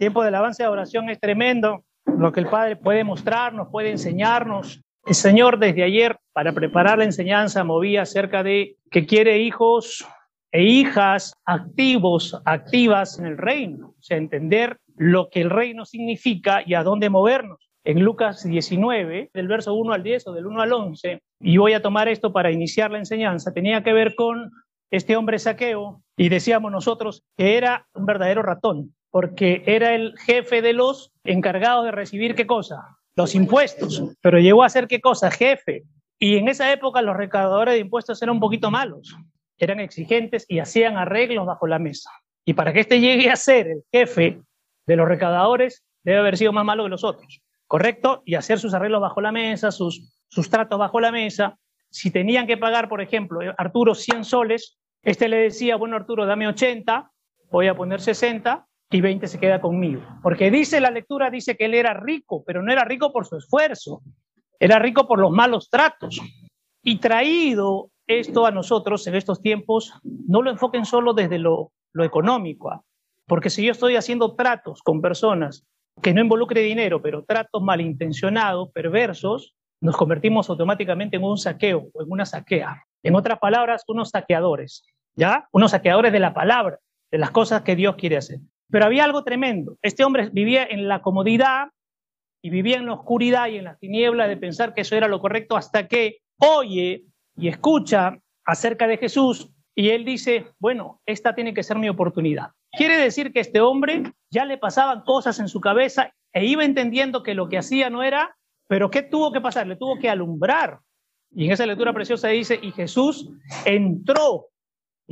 [0.00, 1.84] Tiempo de alabanza y oración es tremendo.
[2.06, 4.80] Lo que el Padre puede mostrarnos, puede enseñarnos.
[5.04, 10.06] El Señor desde ayer, para preparar la enseñanza, movía acerca de que quiere hijos
[10.52, 13.88] e hijas activos, activas en el reino.
[13.88, 17.70] O sea, entender lo que el reino significa y a dónde movernos.
[17.84, 21.74] En Lucas 19, del verso 1 al 10 o del 1 al 11, y voy
[21.74, 24.50] a tomar esto para iniciar la enseñanza, tenía que ver con
[24.90, 30.62] este hombre saqueo y decíamos nosotros que era un verdadero ratón porque era el jefe
[30.62, 35.30] de los encargados de recibir qué cosa, los impuestos, pero llegó a ser qué cosa,
[35.30, 35.84] jefe.
[36.18, 39.16] Y en esa época los recaudadores de impuestos eran un poquito malos,
[39.58, 42.10] eran exigentes y hacían arreglos bajo la mesa.
[42.44, 44.40] Y para que éste llegue a ser el jefe
[44.86, 48.22] de los recaudadores, debe haber sido más malo que los otros, ¿correcto?
[48.24, 51.58] Y hacer sus arreglos bajo la mesa, sus, sus tratos bajo la mesa.
[51.90, 56.46] Si tenían que pagar, por ejemplo, Arturo 100 soles, este le decía, bueno, Arturo, dame
[56.46, 57.10] 80,
[57.50, 60.02] voy a poner 60, y 20 se queda conmigo.
[60.22, 63.36] Porque dice la lectura, dice que él era rico, pero no era rico por su
[63.36, 64.02] esfuerzo,
[64.58, 66.20] era rico por los malos tratos.
[66.82, 72.70] Y traído esto a nosotros en estos tiempos, no lo enfoquen solo desde lo, económico,
[72.70, 72.82] ¿ah?
[73.26, 75.64] porque si yo estoy haciendo tratos con personas
[76.02, 82.02] que no involucre dinero, pero tratos malintencionados, perversos, nos convertimos automáticamente en un saqueo o
[82.02, 82.84] en una saquea.
[83.02, 85.48] En otras palabras, unos saqueadores, ¿ya?
[85.52, 86.78] Unos saqueadores de la palabra,
[87.10, 88.40] de las cosas que Dios quiere hacer.
[88.70, 89.76] Pero había algo tremendo.
[89.82, 91.68] Este hombre vivía en la comodidad
[92.42, 95.20] y vivía en la oscuridad y en las tinieblas de pensar que eso era lo
[95.20, 97.04] correcto hasta que oye
[97.36, 102.48] y escucha acerca de Jesús y él dice, bueno, esta tiene que ser mi oportunidad.
[102.72, 107.22] Quiere decir que este hombre ya le pasaban cosas en su cabeza e iba entendiendo
[107.22, 108.36] que lo que hacía no era,
[108.68, 109.66] pero ¿qué tuvo que pasar?
[109.66, 110.80] Le tuvo que alumbrar.
[111.32, 113.30] Y en esa lectura preciosa dice, y Jesús
[113.64, 114.48] entró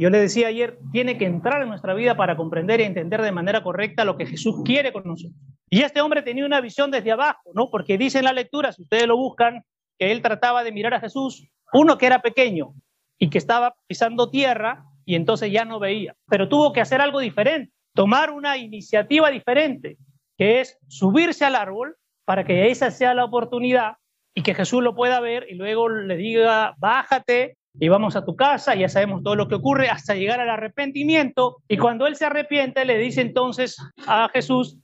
[0.01, 3.33] yo le decía ayer, tiene que entrar en nuestra vida para comprender y entender de
[3.33, 5.37] manera correcta lo que Jesús quiere con nosotros.
[5.69, 7.69] Y este hombre tenía una visión desde abajo, ¿no?
[7.71, 9.65] Porque dice en la lectura, si ustedes lo buscan,
[9.99, 12.75] que él trataba de mirar a Jesús, uno que era pequeño
[13.19, 17.19] y que estaba pisando tierra y entonces ya no veía, pero tuvo que hacer algo
[17.19, 19.97] diferente, tomar una iniciativa diferente,
[20.37, 23.95] que es subirse al árbol para que esa sea la oportunidad
[24.35, 28.35] y que Jesús lo pueda ver y luego le diga, bájate y vamos a tu
[28.37, 31.59] casa, ya sabemos todo lo que ocurre hasta llegar al arrepentimiento.
[31.69, 34.79] Y cuando él se arrepiente, le dice entonces a Jesús,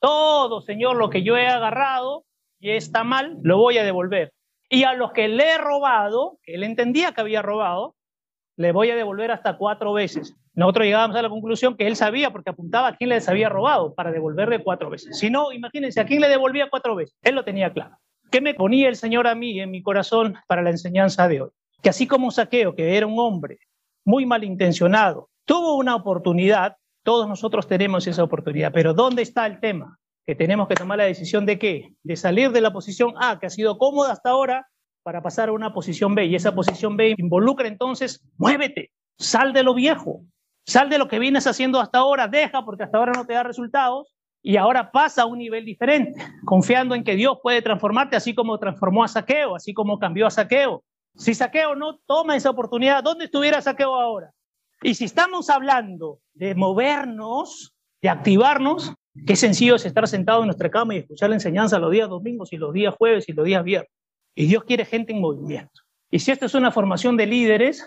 [0.00, 2.24] todo, Señor, lo que yo he agarrado
[2.60, 4.32] y está mal, lo voy a devolver.
[4.70, 7.96] Y a los que le he robado, que él entendía que había robado,
[8.56, 10.34] le voy a devolver hasta cuatro veces.
[10.54, 13.94] Nosotros llegábamos a la conclusión que él sabía, porque apuntaba a quién les había robado,
[13.94, 15.16] para devolverle cuatro veces.
[15.18, 17.16] Si no, imagínense, ¿a quién le devolvía cuatro veces?
[17.22, 17.96] Él lo tenía claro.
[18.30, 21.50] ¿Qué me ponía el Señor a mí en mi corazón para la enseñanza de hoy?
[21.82, 23.58] Que así como Saqueo, que era un hombre
[24.04, 29.98] muy malintencionado, tuvo una oportunidad, todos nosotros tenemos esa oportunidad, pero ¿dónde está el tema?
[30.26, 31.94] Que tenemos que tomar la decisión de qué?
[32.02, 34.66] De salir de la posición A, que ha sido cómoda hasta ahora,
[35.02, 36.26] para pasar a una posición B.
[36.26, 40.22] Y esa posición B involucra entonces, muévete, sal de lo viejo,
[40.66, 43.42] sal de lo que vienes haciendo hasta ahora, deja porque hasta ahora no te da
[43.42, 48.34] resultados y ahora pasa a un nivel diferente, confiando en que Dios puede transformarte así
[48.34, 50.84] como transformó a Saqueo, así como cambió a Saqueo,
[51.18, 54.32] si Saqueo no toma esa oportunidad, ¿dónde estuviera Saqueo ahora?
[54.82, 58.94] Y si estamos hablando de movernos, de activarnos,
[59.26, 62.52] qué sencillo es estar sentado en nuestra cama y escuchar la enseñanza los días domingos
[62.52, 63.90] y los días jueves y los días viernes.
[64.36, 65.82] Y Dios quiere gente en movimiento.
[66.08, 67.84] Y si esto es una formación de líderes,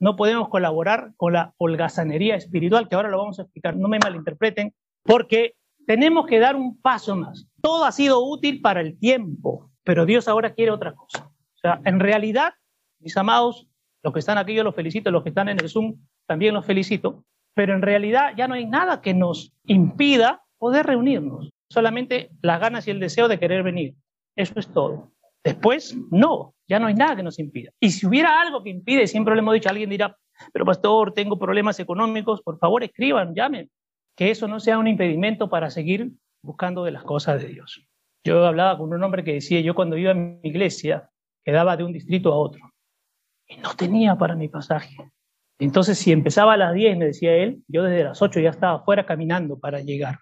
[0.00, 4.00] no podemos colaborar con la holgazanería espiritual, que ahora lo vamos a explicar, no me
[4.00, 5.54] malinterpreten, porque
[5.86, 7.46] tenemos que dar un paso más.
[7.60, 11.30] Todo ha sido útil para el tiempo, pero Dios ahora quiere otra cosa.
[11.54, 12.54] O sea, en realidad
[13.02, 13.68] mis amados,
[14.02, 15.96] los que están aquí yo los felicito, los que están en el Zoom
[16.26, 17.24] también los felicito,
[17.54, 22.86] pero en realidad ya no hay nada que nos impida poder reunirnos, solamente las ganas
[22.86, 23.94] y el deseo de querer venir.
[24.36, 25.12] Eso es todo.
[25.44, 27.70] Después, no, ya no hay nada que nos impida.
[27.80, 30.16] Y si hubiera algo que impide, siempre le hemos dicho, alguien dirá,
[30.52, 33.70] pero pastor, tengo problemas económicos, por favor escriban, llamen,
[34.16, 36.12] que eso no sea un impedimento para seguir
[36.42, 37.84] buscando de las cosas de Dios.
[38.24, 41.10] Yo hablaba con un hombre que decía, yo cuando iba a mi iglesia,
[41.44, 42.71] quedaba de un distrito a otro
[43.58, 44.96] no tenía para mi pasaje.
[45.58, 48.82] Entonces, si empezaba a las 10, me decía él, yo desde las 8 ya estaba
[48.84, 50.18] fuera caminando para llegar,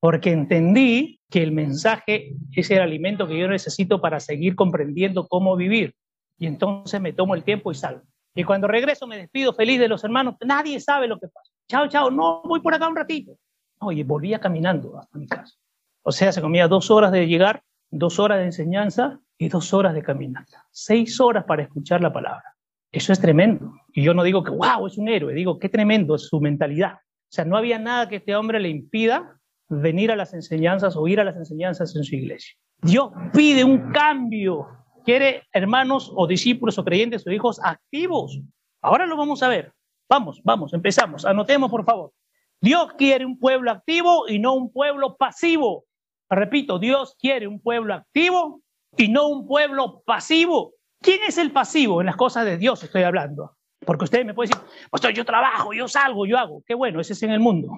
[0.00, 5.56] porque entendí que el mensaje es el alimento que yo necesito para seguir comprendiendo cómo
[5.56, 5.94] vivir.
[6.38, 8.02] Y entonces me tomo el tiempo y salgo.
[8.34, 11.50] Y cuando regreso me despido feliz de los hermanos, nadie sabe lo que pasa.
[11.68, 13.36] Chao, chao, no, voy por acá un ratito.
[13.80, 15.54] Oye, volvía caminando hasta mi casa.
[16.02, 19.94] O sea, se comía dos horas de llegar, dos horas de enseñanza y dos horas
[19.94, 20.66] de caminata.
[20.70, 22.53] Seis horas para escuchar la palabra.
[22.94, 23.72] Eso es tremendo.
[23.92, 26.94] Y yo no digo que, wow, es un héroe, digo, qué tremendo es su mentalidad.
[26.94, 31.08] O sea, no había nada que este hombre le impida venir a las enseñanzas o
[31.08, 32.54] ir a las enseñanzas en su iglesia.
[32.82, 34.68] Dios pide un cambio.
[35.04, 38.40] Quiere hermanos o discípulos o creyentes o hijos activos.
[38.80, 39.72] Ahora lo vamos a ver.
[40.08, 41.24] Vamos, vamos, empezamos.
[41.24, 42.12] Anotemos, por favor.
[42.60, 45.84] Dios quiere un pueblo activo y no un pueblo pasivo.
[46.30, 48.60] Repito, Dios quiere un pueblo activo
[48.96, 50.74] y no un pueblo pasivo.
[51.04, 52.82] ¿Quién es el pasivo en las cosas de Dios?
[52.82, 53.58] Estoy hablando.
[53.84, 56.62] Porque usted me puede decir, pastor, yo trabajo, yo salgo, yo hago.
[56.66, 57.68] Qué bueno, ese es en el mundo.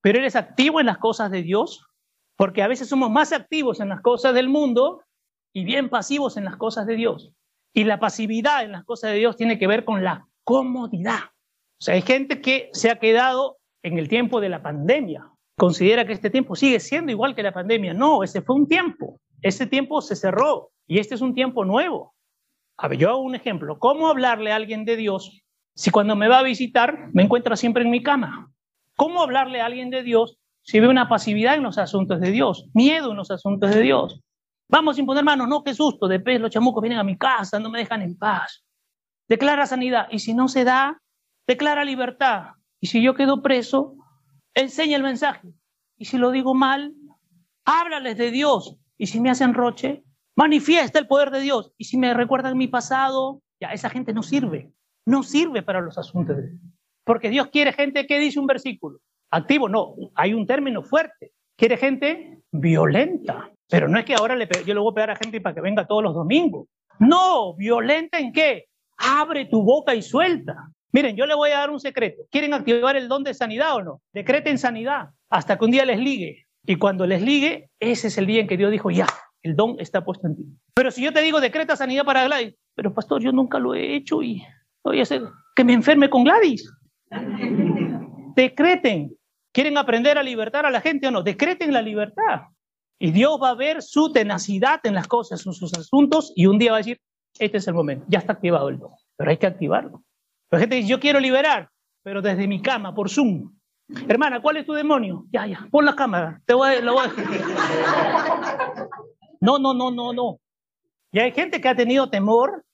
[0.00, 1.84] Pero eres activo en las cosas de Dios,
[2.36, 5.02] porque a veces somos más activos en las cosas del mundo
[5.52, 7.32] y bien pasivos en las cosas de Dios.
[7.74, 11.32] Y la pasividad en las cosas de Dios tiene que ver con la comodidad.
[11.80, 15.28] O sea, hay gente que se ha quedado en el tiempo de la pandemia.
[15.58, 17.92] Considera que este tiempo sigue siendo igual que la pandemia.
[17.92, 19.18] No, ese fue un tiempo.
[19.42, 22.14] Ese tiempo se cerró y este es un tiempo nuevo.
[22.78, 23.78] A ver, yo hago un ejemplo.
[23.78, 25.42] ¿Cómo hablarle a alguien de Dios
[25.74, 28.52] si cuando me va a visitar me encuentra siempre en mi cama?
[28.96, 32.68] ¿Cómo hablarle a alguien de Dios si ve una pasividad en los asuntos de Dios,
[32.74, 34.20] miedo en los asuntos de Dios?
[34.68, 37.70] Vamos a imponer manos, no, qué susto, después los chamucos vienen a mi casa, no
[37.70, 38.64] me dejan en paz.
[39.26, 41.00] Declara sanidad, y si no se da,
[41.46, 42.52] declara libertad.
[42.80, 43.94] Y si yo quedo preso,
[44.54, 45.48] enseña el mensaje.
[45.96, 46.94] Y si lo digo mal,
[47.64, 48.76] háblales de Dios.
[48.98, 50.04] Y si me hacen roche,
[50.38, 51.72] manifiesta el poder de Dios.
[51.76, 54.70] Y si me recuerdan mi pasado, ya esa gente no sirve.
[55.04, 56.60] No sirve para los asuntos de Dios.
[57.04, 59.00] Porque Dios quiere gente que dice un versículo.
[59.32, 61.32] Activo, no, hay un término fuerte.
[61.56, 63.50] Quiere gente violenta.
[63.68, 65.60] Pero no es que ahora le yo le voy a pegar a gente para que
[65.60, 66.68] venga todos los domingos.
[67.00, 68.66] No, violenta en qué?
[68.96, 70.70] Abre tu boca y suelta.
[70.92, 72.22] Miren, yo le voy a dar un secreto.
[72.30, 74.02] ¿Quieren activar el don de sanidad o no?
[74.12, 76.46] Decreten sanidad hasta que un día les ligue.
[76.64, 79.06] Y cuando les ligue, ese es el día en que Dios dijo, ya,
[79.42, 80.44] el don está puesto en ti.
[80.74, 83.94] Pero si yo te digo, decreta sanidad para Gladys, pero pastor, yo nunca lo he
[83.94, 84.42] hecho y
[84.84, 85.22] voy a hacer
[85.54, 86.70] que me enferme con Gladys.
[88.34, 89.14] Decreten.
[89.52, 91.22] ¿Quieren aprender a libertar a la gente o no?
[91.22, 92.42] Decreten la libertad.
[93.00, 96.58] Y Dios va a ver su tenacidad en las cosas, en sus asuntos, y un
[96.58, 97.00] día va a decir,
[97.38, 100.02] este es el momento, ya está activado el don, pero hay que activarlo.
[100.50, 101.70] La gente dice, yo quiero liberar,
[102.02, 103.52] pero desde mi cama, por Zoom.
[104.08, 105.26] Hermana, ¿cuál es tu demonio?
[105.30, 107.10] Ya, ya, pon la cámara, te voy, lo voy a...
[109.40, 110.40] No, no, no, no, no.
[111.12, 112.64] Y hay gente que ha tenido temor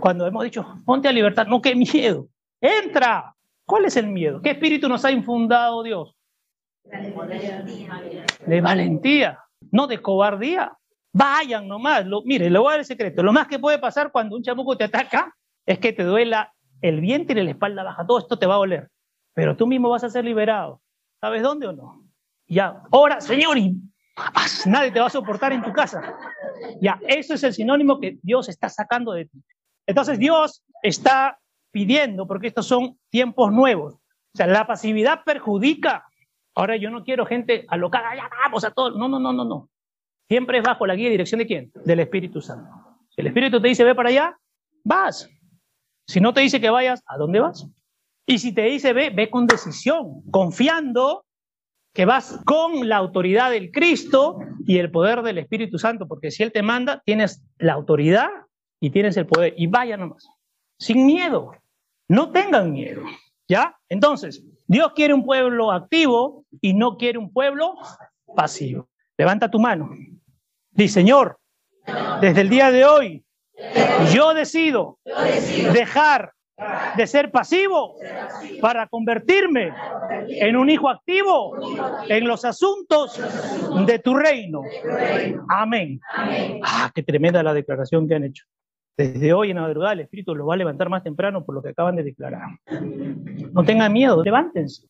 [0.00, 1.46] cuando hemos dicho, ponte a libertad.
[1.46, 2.28] No, qué miedo.
[2.60, 3.36] Entra,
[3.66, 4.40] ¿Cuál es el miedo?
[4.40, 6.16] ¿Qué espíritu nos ha infundado Dios?
[8.46, 9.40] De valentía,
[9.72, 10.72] no de cobardía.
[11.12, 12.04] Vayan nomás.
[12.24, 13.24] Mire, le voy a dar el secreto.
[13.24, 15.34] Lo más que puede pasar cuando un chamuco te ataca
[15.66, 18.06] es que te duela el vientre y la espalda baja.
[18.06, 18.88] Todo esto te va a doler.
[19.34, 20.80] Pero tú mismo vas a ser liberado.
[21.20, 22.04] ¿Sabes dónde o no?
[22.46, 22.82] Ya.
[22.92, 23.58] Ahora, Señor,
[24.66, 26.16] nadie te va a soportar en tu casa.
[26.80, 29.42] Ya, eso es el sinónimo que Dios está sacando de ti.
[29.86, 31.38] Entonces Dios está
[31.70, 33.94] pidiendo, porque estos son tiempos nuevos.
[33.94, 36.06] O sea, la pasividad perjudica.
[36.54, 38.96] Ahora yo no quiero gente alocada, ya vamos a todos.
[38.96, 39.68] No, no, no, no, no.
[40.28, 41.72] Siempre es bajo la guía y dirección de quién?
[41.84, 42.70] Del Espíritu Santo.
[43.10, 44.38] Si el Espíritu te dice ve para allá,
[44.82, 45.28] vas.
[46.06, 47.66] Si no te dice que vayas, ¿a dónde vas?
[48.26, 51.25] Y si te dice ve, ve con decisión, confiando
[51.96, 56.42] que vas con la autoridad del Cristo y el poder del Espíritu Santo, porque si
[56.42, 58.28] Él te manda, tienes la autoridad
[58.78, 59.54] y tienes el poder.
[59.56, 60.28] Y vaya nomás,
[60.78, 61.52] sin miedo.
[62.06, 63.00] No tengan miedo,
[63.48, 63.78] ¿ya?
[63.88, 67.76] Entonces, Dios quiere un pueblo activo y no quiere un pueblo
[68.36, 68.90] pasivo.
[69.16, 69.88] Levanta tu mano.
[70.72, 71.38] Dice, Señor,
[72.20, 73.24] desde el día de hoy,
[74.12, 74.98] yo decido
[75.72, 76.34] dejar
[76.96, 77.96] de ser pasivo
[78.60, 79.72] para convertirme
[80.28, 81.54] en un hijo activo
[82.08, 83.20] en los asuntos
[83.86, 84.62] de tu reino.
[85.48, 86.00] Amén.
[86.64, 88.44] Ah, qué tremenda la declaración que han hecho.
[88.96, 91.62] Desde hoy en la madrugada el Espíritu los va a levantar más temprano por lo
[91.62, 92.48] que acaban de declarar.
[93.52, 94.88] No tengan miedo, levántense.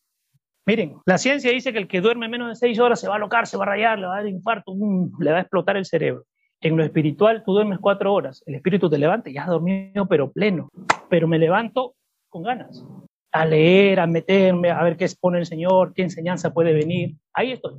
[0.65, 3.17] Miren, la ciencia dice que el que duerme menos de seis horas se va a
[3.17, 4.73] alocar, se va a rayar, le va a dar infarto,
[5.19, 6.25] le va a explotar el cerebro.
[6.61, 10.31] En lo espiritual tú duermes cuatro horas, el espíritu te levanta, ya has dormido pero
[10.31, 10.69] pleno,
[11.09, 11.95] pero me levanto
[12.29, 12.83] con ganas,
[13.31, 17.15] a leer, a meterme, a ver qué expone el Señor, qué enseñanza puede venir.
[17.33, 17.75] Ahí estoy.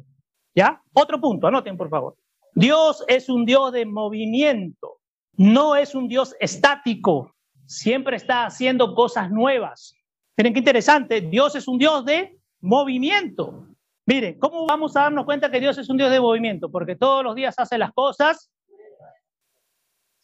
[0.55, 0.81] ¿Ya?
[0.93, 2.17] Otro punto, anoten por favor.
[2.55, 4.99] Dios es un Dios de movimiento
[5.39, 7.33] no es un Dios estático,
[7.65, 9.95] siempre está haciendo cosas nuevas.
[10.37, 13.69] Miren qué interesante, Dios es un Dios de movimiento.
[14.05, 16.71] Miren, ¿cómo vamos a darnos cuenta que Dios es un Dios de movimiento?
[16.71, 18.51] Porque todos los días hace las cosas,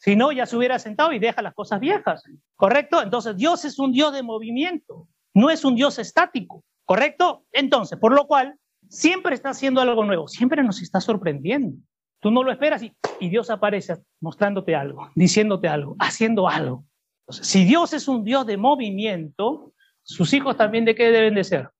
[0.04, 2.24] si no, ya se hubiera sentado y deja las cosas viejas,
[2.56, 3.00] ¿correcto?
[3.00, 7.46] Entonces, Dios es un Dios de movimiento, no es un Dios estático, ¿correcto?
[7.52, 8.54] Entonces, por lo cual,
[8.90, 11.78] siempre está haciendo algo nuevo, siempre nos está sorprendiendo.
[12.20, 12.92] Tú no lo esperas y,
[13.30, 16.84] Dios aparece mostrándote algo, diciéndote algo, haciendo algo.
[17.30, 21.70] si Dios es un Dios de movimiento, sus hijos también de qué deben de ser.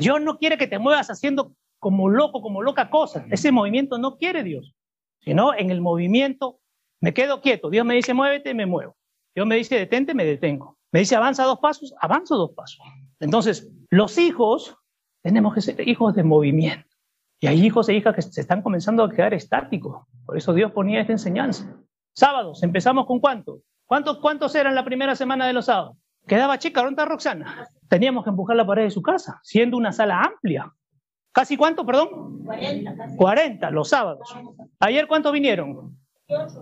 [0.00, 3.24] Dios no quiere que te muevas haciendo como loco, como loca cosa.
[3.30, 4.74] Ese movimiento no quiere Dios,
[5.20, 6.58] sino en el movimiento
[7.02, 7.68] me quedo quieto.
[7.68, 8.96] Dios me dice muévete, me muevo.
[9.34, 10.78] Dios me dice detente, me detengo.
[10.92, 12.80] Me dice avanza dos pasos, avanzo dos pasos.
[13.18, 14.76] Entonces, los hijos
[15.20, 16.88] tenemos que ser hijos de movimiento.
[17.40, 20.06] Y hay hijos e hijas que se están comenzando a quedar estáticos.
[20.24, 21.76] Por eso Dios ponía esta enseñanza.
[22.14, 23.62] Sábados, empezamos con cuánto?
[23.84, 25.96] ¿Cuántos, cuántos eran la primera semana de los sábados?
[26.28, 27.66] Quedaba chica, ¿dónde está Roxana?
[27.88, 30.72] Teníamos que empujar la pared de su casa, siendo una sala amplia.
[31.32, 32.44] ¿Casi cuánto, perdón?
[32.44, 33.16] 40.
[33.16, 34.32] 40 los sábados.
[34.78, 35.96] ¿Ayer cuántos vinieron?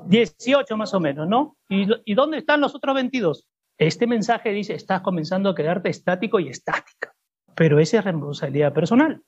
[0.06, 1.56] 18 más o menos, ¿no?
[1.68, 3.46] ¿Y, ¿Y dónde están los otros 22?
[3.78, 7.14] Este mensaje dice, estás comenzando a quedarte estático y estática.
[7.54, 9.22] Pero esa es responsabilidad personal.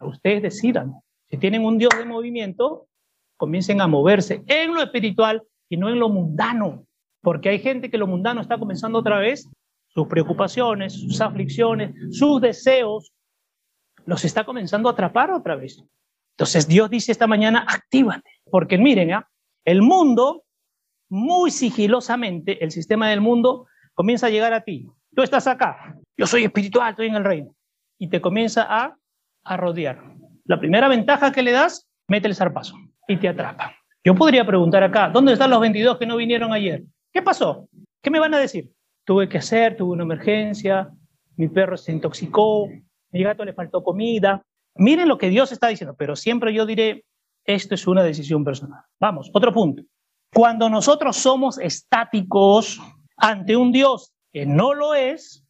[0.00, 0.94] Ustedes decidan.
[1.30, 2.86] Si tienen un Dios de movimiento,
[3.36, 6.86] comiencen a moverse en lo espiritual y no en lo mundano.
[7.20, 9.48] Porque hay gente que lo mundano está comenzando otra vez,
[9.88, 13.12] sus preocupaciones, sus aflicciones, sus deseos,
[14.06, 15.82] los está comenzando a atrapar otra vez.
[16.32, 18.30] Entonces Dios dice esta mañana, actívate.
[18.50, 19.20] Porque miren, ¿eh?
[19.70, 20.44] El mundo,
[21.10, 24.88] muy sigilosamente, el sistema del mundo comienza a llegar a ti.
[25.14, 27.54] Tú estás acá, yo soy espiritual, estoy en el reino.
[27.98, 28.96] Y te comienza a
[29.48, 29.98] a rodear.
[30.44, 33.74] La primera ventaja que le das, mete el zarpazo y te atrapa.
[34.04, 36.84] Yo podría preguntar acá, ¿dónde están los 22 que no vinieron ayer?
[37.12, 37.68] ¿Qué pasó?
[38.02, 38.70] ¿Qué me van a decir?
[39.04, 40.90] Tuve que hacer, tuve una emergencia,
[41.36, 42.68] mi perro se intoxicó,
[43.10, 44.42] mi gato le faltó comida.
[44.76, 47.04] Miren lo que Dios está diciendo, pero siempre yo diré,
[47.48, 48.82] esto es una decisión personal.
[49.00, 49.82] Vamos, otro punto.
[50.32, 52.78] Cuando nosotros somos estáticos
[53.16, 55.44] ante un Dios que no lo es,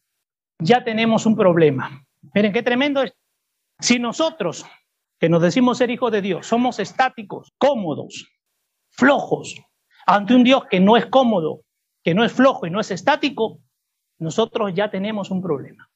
[0.59, 2.05] ya tenemos un problema.
[2.33, 3.13] Miren qué tremendo es.
[3.79, 4.65] Si nosotros,
[5.19, 8.29] que nos decimos ser hijos de Dios, somos estáticos, cómodos,
[8.89, 9.55] flojos,
[10.07, 11.63] ante un Dios que no es cómodo,
[12.01, 13.59] que no es flojo y no es estático,
[14.19, 15.89] nosotros ya tenemos un problema.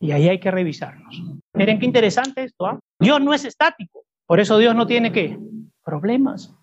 [0.00, 1.22] Y ahí hay que revisarnos.
[1.54, 2.66] Miren qué interesante esto.
[2.66, 2.78] ¿ah?
[2.98, 4.04] Dios no es estático.
[4.26, 5.38] Por eso Dios no tiene qué?
[5.84, 6.54] Problemas.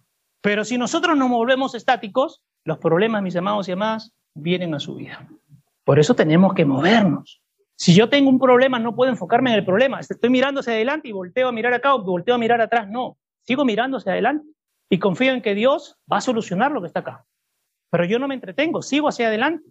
[0.42, 4.96] Pero si nosotros nos volvemos estáticos, los problemas, mis amados y amadas, vienen a su
[4.96, 5.28] vida.
[5.84, 7.42] Por eso tenemos que movernos.
[7.76, 10.00] Si yo tengo un problema, no puedo enfocarme en el problema.
[10.00, 12.88] Estoy mirando adelante y volteo a mirar acá o volteo a mirar atrás.
[12.90, 14.46] No, sigo mirando hacia adelante
[14.90, 17.26] y confío en que Dios va a solucionar lo que está acá.
[17.90, 19.70] Pero yo no me entretengo, sigo hacia adelante.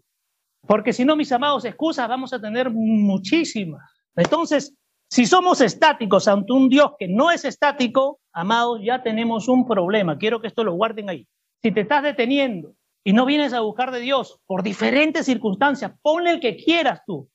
[0.66, 3.82] Porque si no, mis amados, excusas vamos a tener muchísimas.
[4.16, 4.74] Entonces,
[5.10, 10.18] si somos estáticos ante un Dios que no es estático, amados, ya tenemos un problema.
[10.18, 11.26] Quiero que esto lo guarden ahí.
[11.62, 16.30] Si te estás deteniendo y no vienes a buscar de Dios por diferentes circunstancias, ponle
[16.32, 17.30] el que quieras tú.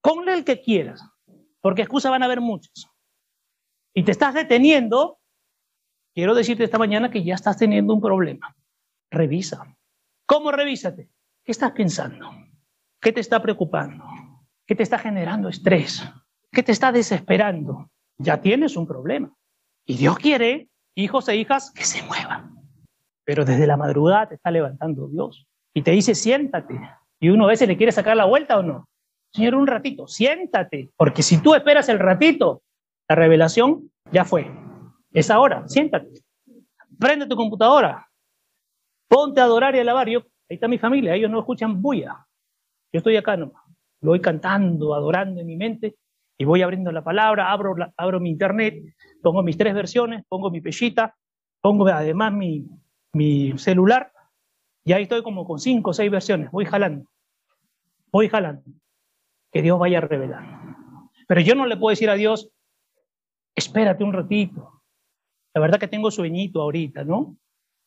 [0.00, 1.02] Ponle el que quieras,
[1.60, 2.86] porque excusas van a haber muchas.
[3.92, 5.18] Y te estás deteniendo,
[6.14, 8.54] quiero decirte esta mañana que ya estás teniendo un problema.
[9.10, 9.76] Revisa.
[10.24, 11.10] ¿Cómo revísate?
[11.44, 12.30] ¿Qué estás pensando?
[13.00, 14.04] ¿Qué te está preocupando?
[14.64, 16.04] ¿Qué te está generando estrés?
[16.58, 17.88] ¿Qué te está desesperando?
[18.16, 19.32] Ya tienes un problema.
[19.86, 22.56] Y Dios quiere, hijos e hijas, que se muevan.
[23.24, 26.80] Pero desde la madrugada te está levantando Dios y te dice, siéntate.
[27.20, 28.88] Y uno a veces le quiere sacar la vuelta o no.
[29.32, 32.62] Señor, un ratito, siéntate, porque si tú esperas el ratito,
[33.08, 34.50] la revelación ya fue.
[35.12, 36.08] Es ahora, siéntate.
[36.98, 38.10] Prende tu computadora,
[39.06, 40.08] ponte a adorar y a alabar.
[40.08, 42.26] Yo, ahí está mi familia, ellos no escuchan bulla.
[42.92, 43.62] Yo estoy acá nomás.
[44.00, 45.94] Lo voy cantando, adorando en mi mente
[46.38, 48.80] y voy abriendo la palabra, abro, abro mi internet,
[49.22, 51.16] pongo mis tres versiones, pongo mi pellita,
[51.60, 54.12] pongo además mi, celular
[54.84, 56.50] y ahí estoy como con cinco o seis versiones.
[56.52, 57.10] Voy jalando,
[58.12, 58.62] voy jalando
[59.50, 60.44] que Dios vaya a revelar.
[61.26, 62.50] Pero yo no le puedo decir a Dios,
[63.56, 64.82] espérate un ratito.
[65.54, 67.36] La verdad que tengo sueñito ahorita, ¿no?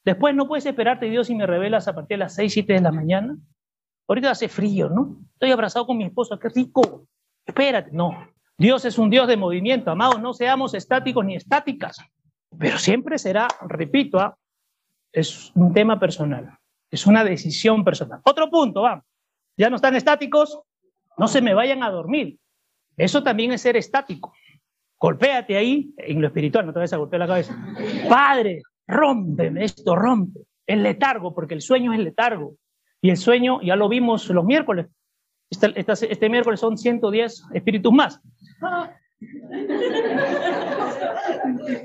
[0.03, 2.81] Después no puedes esperarte, Dios, si me revelas a partir de las 6, 7 de
[2.81, 3.37] la mañana.
[4.07, 5.21] Ahorita hace frío, ¿no?
[5.33, 7.07] Estoy abrazado con mi esposa, qué rico.
[7.45, 8.11] Espérate, no.
[8.61, 11.97] Dios es un Dios de movimiento, amados, no seamos estáticos ni estáticas.
[12.59, 14.37] Pero siempre será, repito, ¿ah?
[15.11, 16.59] es un tema personal,
[16.91, 18.19] es una decisión personal.
[18.23, 19.03] Otro punto, vamos.
[19.57, 20.61] Ya no están estáticos,
[21.17, 22.37] no se me vayan a dormir.
[22.97, 24.31] Eso también es ser estático.
[24.99, 27.57] Golpéate ahí en lo espiritual, no te vayas a golpear la cabeza.
[28.07, 30.41] Padre, rómpeme esto, rompe.
[30.67, 32.57] El letargo, porque el sueño es letargo.
[33.01, 34.85] Y el sueño, ya lo vimos los miércoles.
[35.51, 38.21] Este, este miércoles son 110 espíritus más.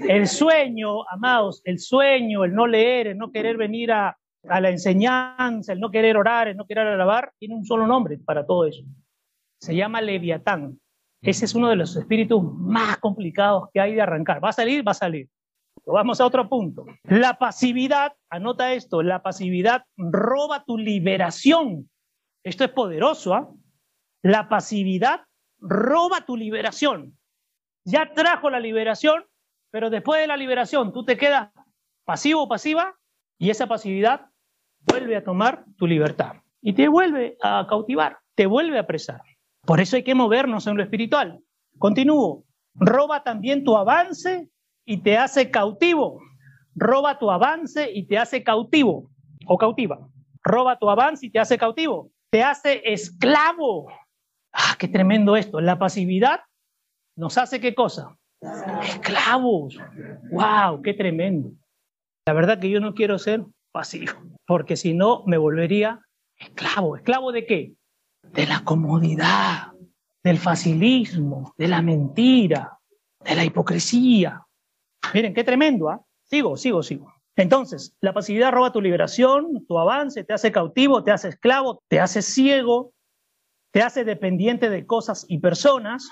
[0.09, 4.17] El sueño, amados, el sueño, el no leer, el no querer venir a,
[4.49, 8.19] a la enseñanza, el no querer orar, el no querer alabar, tiene un solo nombre
[8.25, 8.83] para todo eso
[9.61, 10.81] se llama Leviatán.
[11.23, 14.43] Ese es uno de los espíritus más complicados que hay de arrancar.
[14.43, 14.87] ¿Va a salir?
[14.87, 15.29] Va a salir.
[15.85, 16.85] Vamos a otro punto.
[17.05, 21.89] La pasividad, anota esto, la pasividad roba tu liberación.
[22.47, 23.50] Esto es poderoso, ¿ah?
[24.23, 25.23] La pasividad
[25.59, 27.19] roba tu liberación.
[27.85, 29.25] Ya trajo la liberación,
[29.73, 31.50] Pero después de la liberación, tú te quedas
[32.05, 32.95] pasivo o pasiva
[33.37, 34.31] y esa pasividad
[34.81, 39.21] vuelve a tomar tu libertad y te vuelve a cautivar, te vuelve a apresar.
[39.62, 41.41] Por eso hay que movernos en lo espiritual.
[41.79, 42.45] Continúo.
[42.75, 44.49] Roba también tu avance
[44.85, 46.21] y te hace cautivo.
[46.76, 49.11] Roba tu avance y te hace cautivo
[49.47, 49.99] o cautiva.
[50.45, 52.12] Roba tu avance y te hace cautivo.
[52.43, 53.88] Hace esclavo.
[54.52, 55.61] Ah, qué tremendo esto.
[55.61, 56.40] La pasividad
[57.16, 58.16] nos hace qué cosa?
[58.83, 59.78] Esclavos.
[60.31, 61.50] Wow, qué tremendo.
[62.26, 64.12] La verdad que yo no quiero ser pasivo,
[64.47, 66.00] porque si no me volvería
[66.38, 66.97] esclavo.
[66.97, 67.75] ¿Esclavo de qué?
[68.23, 69.73] De la comodidad,
[70.23, 72.78] del facilismo, de la mentira,
[73.25, 74.45] de la hipocresía.
[75.14, 76.05] Miren, qué tremendo, ¿ah?
[76.25, 77.14] Sigo, sigo, sigo.
[77.37, 82.00] Entonces, la pasividad roba tu liberación, tu avance, te hace cautivo, te hace esclavo, te
[82.00, 82.95] hace ciego,
[83.73, 86.11] te hace dependiente de cosas y personas,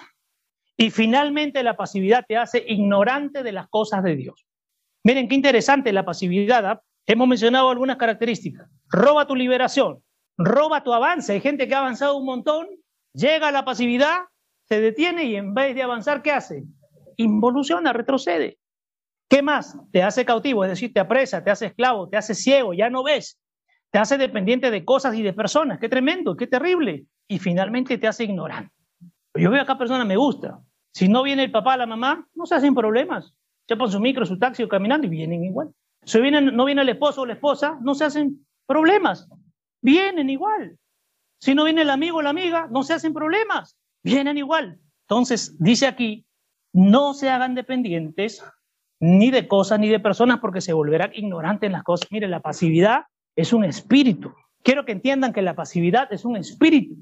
[0.77, 4.47] y finalmente la pasividad te hace ignorante de las cosas de Dios.
[5.03, 6.67] Miren qué interesante la pasividad.
[6.67, 6.83] ¿ah?
[7.07, 8.69] Hemos mencionado algunas características.
[8.89, 10.03] Roba tu liberación,
[10.37, 11.33] roba tu avance.
[11.33, 12.69] Hay gente que ha avanzado un montón,
[13.15, 14.23] llega a la pasividad,
[14.69, 16.65] se detiene y en vez de avanzar, ¿qué hace?
[17.17, 18.59] Involuciona, retrocede.
[19.35, 19.77] ¿Qué más?
[19.91, 23.03] Te hace cautivo, es decir, te apresa, te hace esclavo, te hace ciego, ya no
[23.03, 23.37] ves.
[23.91, 25.81] Te hace dependiente de cosas y de personas.
[25.81, 27.07] Qué tremendo, qué terrible.
[27.27, 28.73] Y finalmente te hace ignorante.
[29.35, 30.61] Yo veo acá personas, me gusta.
[30.93, 33.35] Si no viene el papá, la mamá, no se hacen problemas.
[33.67, 35.75] Chapan su micro, su taxi o caminando y vienen igual.
[36.05, 39.29] Si no viene el esposo o la esposa, no se hacen problemas.
[39.83, 40.79] Vienen igual.
[41.41, 43.77] Si no viene el amigo o la amiga, no se hacen problemas.
[44.05, 44.79] Vienen igual.
[45.09, 46.25] Entonces, dice aquí,
[46.73, 48.41] no se hagan dependientes
[49.01, 52.11] ni de cosas ni de personas porque se volverán ignorantes en las cosas.
[52.11, 53.05] Mire, la pasividad
[53.37, 54.33] es un espíritu.
[54.63, 56.97] Quiero que entiendan que la pasividad es un espíritu.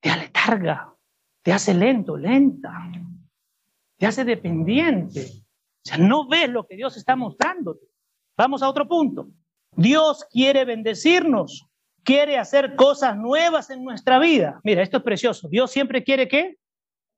[0.00, 0.94] Te aletarga,
[1.42, 2.72] te hace lento, lenta,
[3.96, 5.22] te hace dependiente.
[5.22, 7.86] O sea, no ves lo que Dios está mostrándote.
[8.36, 9.28] Vamos a otro punto.
[9.76, 11.66] Dios quiere bendecirnos,
[12.02, 14.60] quiere hacer cosas nuevas en nuestra vida.
[14.64, 15.48] Mira, esto es precioso.
[15.48, 16.58] Dios siempre quiere qué?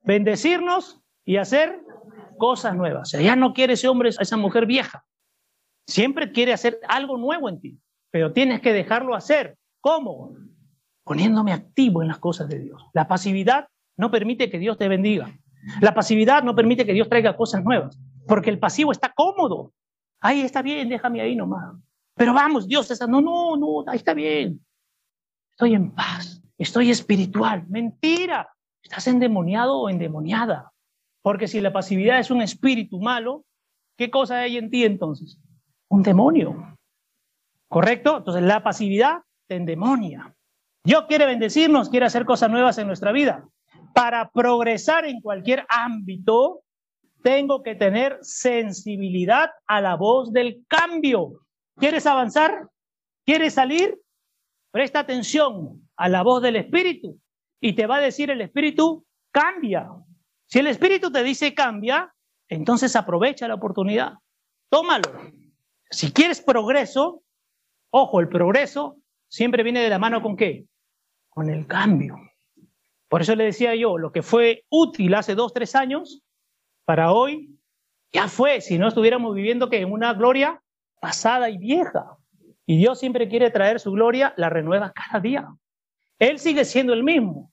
[0.02, 1.80] Bendecirnos y hacer
[2.38, 3.02] cosas nuevas.
[3.02, 5.04] O sea, ya no quiere ese hombre, esa mujer vieja.
[5.86, 7.78] Siempre quiere hacer algo nuevo en ti,
[8.10, 9.56] pero tienes que dejarlo hacer.
[9.80, 10.34] ¿Cómo?
[11.04, 12.82] Poniéndome activo en las cosas de Dios.
[12.92, 15.38] La pasividad no permite que Dios te bendiga.
[15.80, 19.72] La pasividad no permite que Dios traiga cosas nuevas, porque el pasivo está cómodo.
[20.20, 21.74] Ahí está bien, déjame ahí nomás.
[22.14, 24.60] Pero vamos, Dios, esa, no, no, no, ahí está bien.
[25.52, 27.64] Estoy en paz, estoy espiritual.
[27.68, 28.48] Mentira,
[28.82, 30.72] estás endemoniado o endemoniada.
[31.22, 33.44] Porque si la pasividad es un espíritu malo,
[33.96, 35.38] ¿qué cosa hay en ti entonces?
[35.88, 36.76] Un demonio.
[37.68, 38.18] ¿Correcto?
[38.18, 40.34] Entonces la pasividad te endemonia.
[40.84, 43.48] Dios quiere bendecirnos, quiere hacer cosas nuevas en nuestra vida
[43.98, 46.62] para progresar en cualquier ámbito,
[47.24, 51.40] tengo que tener sensibilidad a la voz del cambio.
[51.76, 52.68] ¿Quieres avanzar?
[53.26, 54.00] ¿Quieres salir?
[54.70, 57.18] Presta atención a la voz del Espíritu
[57.60, 59.90] y te va a decir el Espíritu, cambia.
[60.48, 62.14] Si el Espíritu te dice cambia,
[62.48, 64.14] entonces aprovecha la oportunidad.
[64.70, 65.10] Tómalo.
[65.90, 67.22] Si quieres progreso,
[67.90, 68.96] ojo, el progreso
[69.28, 70.64] siempre viene de la mano con qué?
[71.28, 72.16] Con el cambio.
[73.08, 76.22] Por eso le decía yo, lo que fue útil hace dos, tres años,
[76.86, 77.58] para hoy,
[78.10, 80.62] ya fue, si no estuviéramos viviendo que en una gloria
[80.98, 82.16] pasada y vieja.
[82.64, 85.46] Y Dios siempre quiere traer su gloria, la renueva cada día.
[86.18, 87.52] Él sigue siendo el mismo.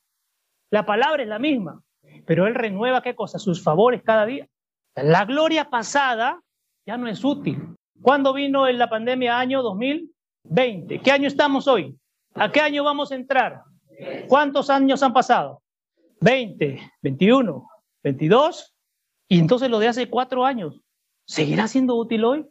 [0.69, 1.81] La palabra es la misma,
[2.25, 3.39] pero Él renueva qué cosa?
[3.39, 4.47] Sus favores cada día.
[4.95, 6.41] La gloria pasada
[6.85, 7.75] ya no es útil.
[8.01, 9.39] ¿Cuándo vino en la pandemia?
[9.39, 10.99] Año 2020.
[10.99, 11.97] ¿Qué año estamos hoy?
[12.33, 13.63] ¿A qué año vamos a entrar?
[14.27, 15.61] ¿Cuántos años han pasado?
[16.21, 17.67] 20, 21,
[18.03, 18.73] 22.
[19.29, 20.81] Y entonces lo de hace cuatro años,
[21.25, 22.45] ¿seguirá siendo útil hoy?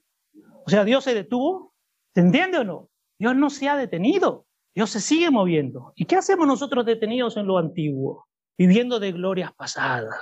[0.66, 1.72] O sea, Dios se detuvo.
[2.14, 2.88] ¿Se entiende o no?
[3.18, 4.46] Dios no se ha detenido.
[4.74, 5.92] Dios se sigue moviendo.
[5.94, 8.26] ¿Y qué hacemos nosotros detenidos en lo antiguo?
[8.59, 10.14] Viviendo de glorias pasadas.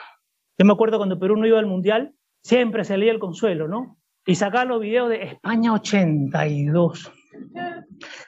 [0.58, 3.98] Yo me acuerdo cuando Perú no iba al Mundial, siempre se leía el consuelo, ¿no?
[4.26, 7.12] Y sacaba los videos de España 82,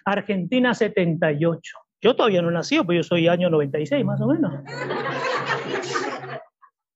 [0.04, 4.52] Argentina 78, yo todavía no nací, pero yo soy año 96 más o menos.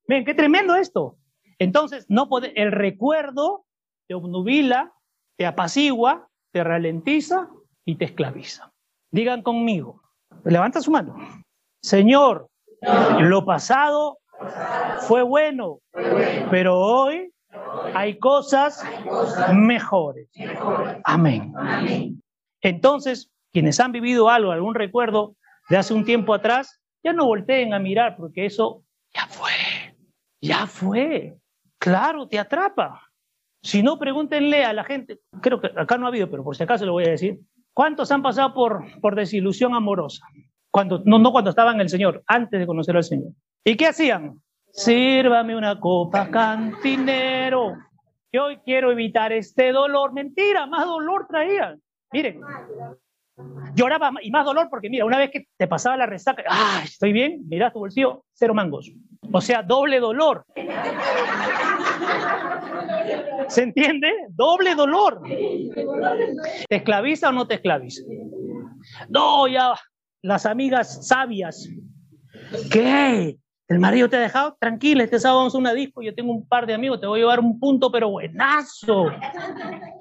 [0.07, 1.17] Miren, qué tremendo esto.
[1.57, 3.65] Entonces, no puede, el recuerdo
[4.07, 4.93] te obnubila,
[5.35, 7.49] te apacigua, te ralentiza
[7.85, 8.71] y te esclaviza.
[9.11, 10.01] Digan conmigo,
[10.45, 11.15] levanta su mano.
[11.81, 12.48] Señor,
[12.81, 14.19] lo pasado
[15.07, 15.79] fue bueno,
[16.49, 17.31] pero hoy
[17.93, 18.83] hay cosas
[19.53, 20.29] mejores.
[21.03, 21.53] Amén.
[22.61, 25.35] Entonces, quienes han vivido algo, algún recuerdo
[25.69, 29.51] de hace un tiempo atrás, ya no volteen a mirar porque eso ya fue,
[30.41, 31.37] ya fue.
[31.79, 33.01] Claro, te atrapa.
[33.61, 36.63] Si no, pregúntenle a la gente, creo que acá no ha habido, pero por si
[36.63, 37.39] acaso lo voy a decir,
[37.73, 40.25] ¿cuántos han pasado por, por desilusión amorosa?
[40.71, 43.31] Cuando, no, no cuando estaban el Señor, antes de conocer al Señor.
[43.63, 44.41] ¿Y qué hacían?
[44.71, 47.75] Sírvame una copa, cantinero.
[48.31, 50.13] Yo hoy quiero evitar este dolor.
[50.13, 51.81] Mentira, más dolor traían.
[52.11, 52.41] Miren,
[53.75, 57.13] lloraba y más dolor porque, mira, una vez que te pasaba la resaca, ¡ah, estoy
[57.13, 57.41] bien!
[57.47, 58.91] Mira tu bolsillo, cero mangos.
[59.31, 60.43] O sea, doble dolor.
[63.47, 64.11] ¿Se entiende?
[64.29, 65.21] Doble dolor.
[65.23, 68.03] ¿Te esclaviza o no te esclaviza?
[69.09, 69.73] No, ya,
[70.21, 71.67] las amigas sabias.
[72.71, 73.37] ¿Qué?
[73.67, 74.57] ¿El marido te ha dejado?
[74.59, 77.19] Tranquila, este sábado vamos a una disco, yo tengo un par de amigos, te voy
[77.19, 79.11] a llevar un punto, pero buenazo.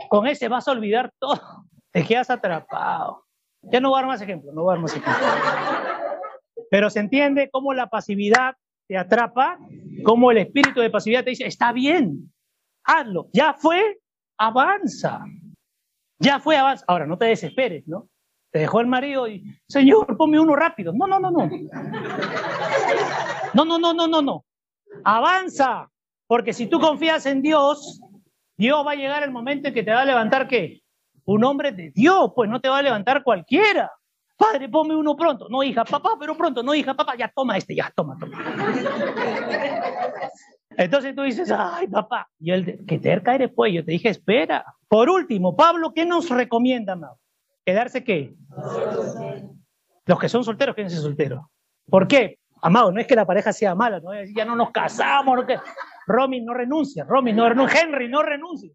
[0.08, 1.38] Con ese vas a olvidar todo.
[1.92, 3.24] Te quedas atrapado.
[3.62, 5.16] Ya no voy a dar más ejemplos, no voy a dar más ejemplos.
[6.70, 8.54] Pero se entiende cómo la pasividad
[8.88, 9.58] te atrapa,
[10.02, 12.32] cómo el espíritu de pasividad te dice, está bien,
[12.84, 13.98] hazlo, ya fue,
[14.38, 15.24] avanza.
[16.18, 16.84] Ya fue, avanza.
[16.88, 18.08] Ahora, no te desesperes, ¿no?
[18.50, 20.92] Te dejó el marido y, Señor, ponme uno rápido.
[20.92, 21.50] No, no, no, no.
[23.54, 24.44] No, no, no, no, no, no.
[25.04, 25.90] Avanza.
[26.26, 28.00] Porque si tú confías en Dios,
[28.56, 30.82] Dios va a llegar el momento en que te va a levantar qué?
[31.24, 33.90] Un hombre de Dios, pues no te va a levantar cualquiera.
[34.36, 35.48] Padre, ponme uno pronto.
[35.48, 36.62] No, hija, papá, pero pronto.
[36.62, 38.38] No, hija, papá, ya toma este, ya, toma, toma.
[40.76, 44.64] Entonces tú dices, ay, papá, y él, que terca eres, pues, yo te dije, espera.
[44.86, 47.16] Por último, Pablo, ¿qué nos recomienda, Mau?
[47.68, 48.34] ¿Quedarse qué?
[50.06, 51.44] Los que son solteros, quédense solteros.
[51.84, 52.38] ¿Por qué?
[52.62, 55.58] Amado, no es que la pareja sea mala, no ya no nos casamos, no que...
[56.06, 58.72] Romy no renuncia, Romy no renuncia, Henry no renuncia.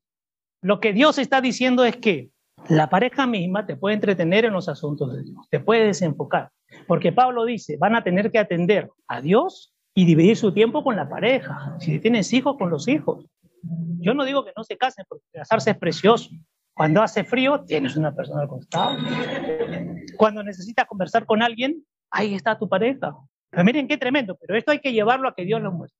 [0.62, 2.29] Lo que Dios está diciendo es que
[2.69, 6.51] la pareja misma te puede entretener en los asuntos de Dios, te puede desenfocar.
[6.86, 10.95] Porque Pablo dice, van a tener que atender a Dios y dividir su tiempo con
[10.95, 11.77] la pareja.
[11.79, 13.25] Si tienes hijos, con los hijos.
[13.99, 16.29] Yo no digo que no se casen, porque casarse es precioso.
[16.73, 20.05] Cuando hace frío, tienes una persona constante.
[20.17, 23.15] Cuando necesitas conversar con alguien, ahí está tu pareja.
[23.49, 25.99] Pero miren qué tremendo, pero esto hay que llevarlo a que Dios lo muestre.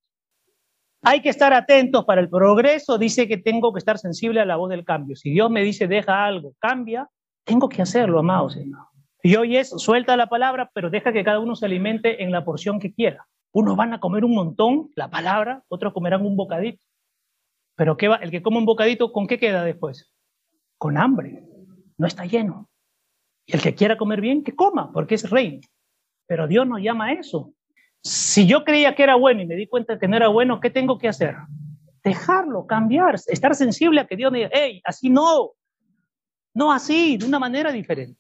[1.04, 2.98] Hay que estar atentos para el progreso.
[2.98, 5.16] Dice que tengo que estar sensible a la voz del cambio.
[5.16, 7.10] Si Dios me dice deja algo, cambia,
[7.44, 8.88] tengo que hacerlo, amado Señor.
[9.22, 12.44] Y hoy es suelta la palabra, pero deja que cada uno se alimente en la
[12.44, 13.28] porción que quiera.
[13.52, 16.84] Unos van a comer un montón, la palabra, otros comerán un bocadito.
[17.76, 18.16] Pero ¿qué va?
[18.16, 20.12] el que come un bocadito, ¿con qué queda después?
[20.84, 21.42] Con hambre,
[21.98, 22.70] no está lleno.
[23.46, 25.62] Y el que quiera comer bien, que coma, porque es rey.
[26.28, 27.54] Pero Dios nos llama a eso.
[28.02, 30.70] Si yo creía que era bueno y me di cuenta que no era bueno, ¿qué
[30.70, 31.38] tengo que hacer?
[32.04, 35.52] Dejarlo, cambiar, estar sensible a que Dios me diga, hey, así no,
[36.54, 38.20] no así, de una manera diferente.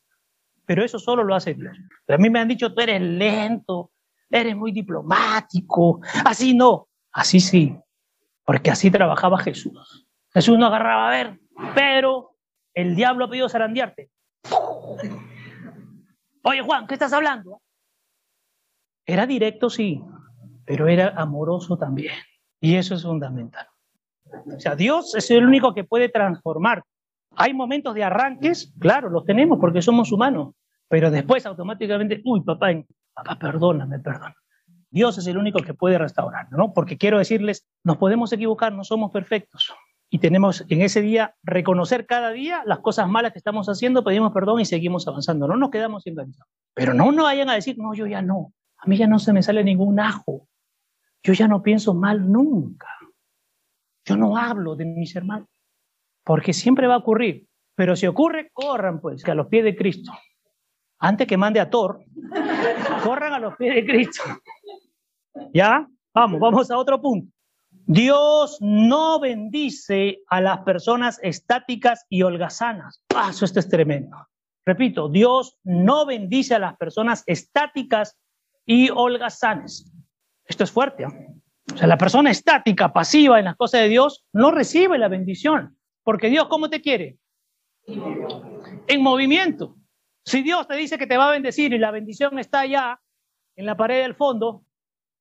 [0.66, 1.78] Pero eso solo lo hace Dios.
[2.08, 3.92] a mí me han dicho, tú eres lento,
[4.30, 7.76] eres muy diplomático, así no, así sí,
[8.46, 10.08] porque así trabajaba Jesús.
[10.32, 11.40] Jesús no agarraba a ver,
[11.76, 12.33] pero
[12.74, 14.10] el diablo ha pedido zarandearte.
[16.44, 17.62] Oye, Juan, ¿qué estás hablando?
[19.06, 20.02] Era directo, sí,
[20.66, 22.14] pero era amoroso también.
[22.60, 23.68] Y eso es fundamental.
[24.56, 26.84] O sea, Dios es el único que puede transformar.
[27.36, 30.54] Hay momentos de arranques, claro, los tenemos porque somos humanos,
[30.88, 32.70] pero después automáticamente, uy, papá,
[33.14, 34.36] papá, perdóname, perdona.
[34.90, 36.74] Dios es el único que puede restaurar, ¿no?
[36.74, 39.74] Porque quiero decirles, nos podemos equivocar, no somos perfectos
[40.14, 44.32] y tenemos en ese día reconocer cada día las cosas malas que estamos haciendo, pedimos
[44.32, 45.48] perdón y seguimos avanzando.
[45.48, 46.52] No nos quedamos enganchados.
[46.76, 48.54] Pero no nos vayan a decir, no, yo ya no.
[48.78, 50.48] A mí ya no se me sale ningún ajo.
[51.24, 52.90] Yo ya no pienso mal nunca.
[54.06, 55.48] Yo no hablo de mis hermanos.
[56.24, 57.48] Porque siempre va a ocurrir.
[57.74, 60.12] Pero si ocurre, corran pues, que a los pies de Cristo.
[61.00, 62.06] Antes que mande a Thor,
[63.04, 64.22] corran a los pies de Cristo.
[65.56, 65.88] ¿Ya?
[66.14, 67.33] Vamos, vamos a otro punto.
[67.86, 73.04] Dios no bendice a las personas estáticas y holgazanas.
[73.14, 74.18] Ah, eso esto es tremendo.
[74.66, 78.18] Repito, Dios no bendice a las personas estáticas
[78.66, 79.92] y holgazanas.
[80.46, 81.04] Esto es fuerte.
[81.04, 81.34] ¿eh?
[81.74, 85.78] O sea, la persona estática, pasiva en las cosas de Dios, no recibe la bendición.
[86.04, 87.18] Porque Dios, ¿cómo te quiere?
[87.86, 89.76] En movimiento.
[90.26, 93.00] Si Dios te dice que te va a bendecir y la bendición está allá,
[93.56, 94.64] en la pared del fondo,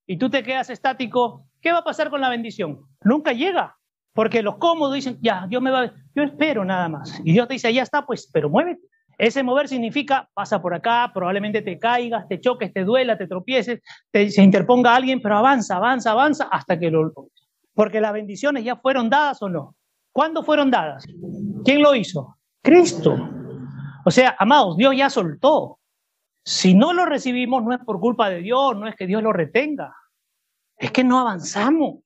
[0.07, 2.81] y tú te quedas estático, ¿Qué va a pasar con la bendición?
[3.05, 3.77] Nunca llega,
[4.13, 7.21] porque los cómodos dicen, ya, Dios me va, yo espero nada más.
[7.25, 8.83] Y Dios te dice, ya está, pues, pero muévete.
[9.17, 13.81] Ese mover significa, pasa por acá, probablemente te caigas, te choques, te duela, te tropieces,
[14.13, 17.13] se interponga alguien, pero avanza, avanza, avanza hasta que lo...
[17.75, 19.77] Porque las bendiciones ya fueron dadas o no.
[20.11, 21.07] ¿Cuándo fueron dadas?
[21.65, 22.37] ¿Quién lo hizo?
[22.63, 23.17] Cristo.
[24.05, 25.79] O sea, amados, Dios ya soltó.
[26.45, 29.33] Si no lo recibimos, no es por culpa de Dios, no es que Dios lo
[29.33, 29.95] retenga.
[30.83, 32.01] Es que no avanzamos.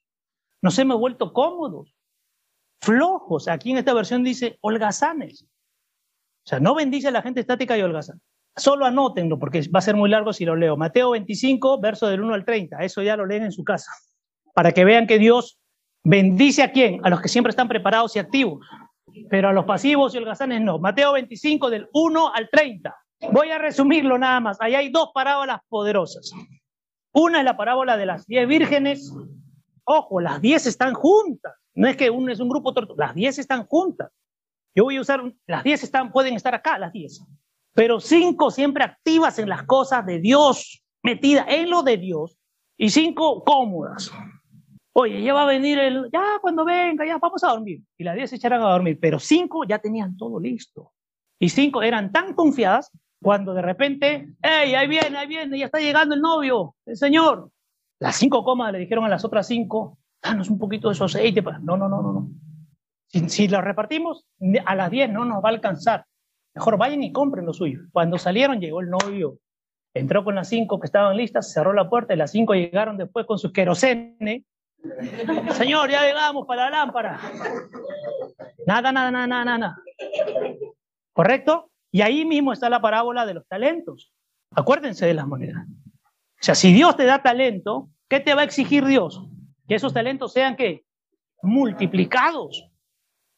[0.60, 1.94] Nos hemos vuelto cómodos.
[2.82, 3.48] flojos.
[3.48, 5.44] Aquí en esta versión dice holgazanes.
[5.44, 8.20] O sea, no bendice a la gente estática y holgazán.
[8.54, 10.76] Solo anótenlo porque va a ser muy largo si lo leo.
[10.76, 12.76] Mateo 25, verso del 1 al 30.
[12.84, 13.90] Eso ya lo leen en su casa.
[14.54, 15.58] Para que vean que Dios
[16.04, 17.00] bendice a quién?
[17.02, 18.66] A los que siempre están preparados y activos.
[19.30, 20.78] Pero a los pasivos y holgazanes no.
[20.78, 22.94] Mateo 25, del 1 al 30.
[23.32, 24.58] Voy a resumirlo nada más.
[24.60, 26.30] Ahí hay dos parábolas poderosas.
[27.18, 29.10] Una es la parábola de las diez vírgenes.
[29.84, 31.54] Ojo, las diez están juntas.
[31.74, 34.12] No es que uno es un grupo, las diez están juntas.
[34.74, 37.24] Yo voy a usar, las diez están, pueden estar acá, las diez.
[37.72, 42.36] Pero cinco siempre activas en las cosas de Dios, metidas en lo de Dios,
[42.76, 44.12] y cinco cómodas.
[44.92, 47.80] Oye, ya va a venir el, ya cuando venga, ya vamos a dormir.
[47.96, 50.92] Y las diez se echarán a dormir, pero cinco ya tenían todo listo.
[51.38, 52.92] Y cinco eran tan confiadas
[53.26, 57.50] cuando de repente, hey, ahí viene, ahí viene, ya está llegando el novio, el señor.
[57.98, 61.42] Las cinco comas le dijeron a las otras cinco, danos un poquito de su aceite.
[61.42, 62.28] No, no, no, no, no.
[63.08, 64.24] Si, si repartimos,
[64.64, 66.04] a las diez no nos va a alcanzar.
[66.54, 67.80] Mejor vayan y compren lo suyo.
[67.90, 69.40] Cuando salieron, llegó el novio.
[69.92, 73.26] Entró con las cinco que estaban listas, cerró la puerta y las cinco llegaron después
[73.26, 74.44] con su querosene.
[75.50, 77.18] Señor, ya llegamos para la lámpara.
[78.68, 79.76] Nada, nada, nada, nada, nada.
[81.12, 81.72] ¿Correcto?
[81.96, 84.12] Y ahí mismo está la parábola de los talentos.
[84.50, 85.66] Acuérdense de las monedas.
[85.66, 89.26] O sea, si Dios te da talento, ¿qué te va a exigir Dios?
[89.66, 90.84] Que esos talentos sean qué?
[91.40, 92.68] Multiplicados.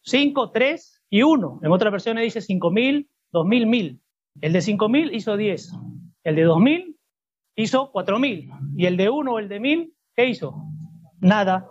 [0.03, 1.61] Cinco, tres y uno.
[1.63, 4.03] En otra versión dice cinco mil, dos mil, mil.
[4.41, 5.73] El de cinco mil hizo diez.
[6.25, 6.99] El de dos mil
[7.55, 8.51] hizo cuatro mil.
[8.77, 10.65] Y el de uno o el de mil, ¿qué hizo?
[11.21, 11.71] Nada.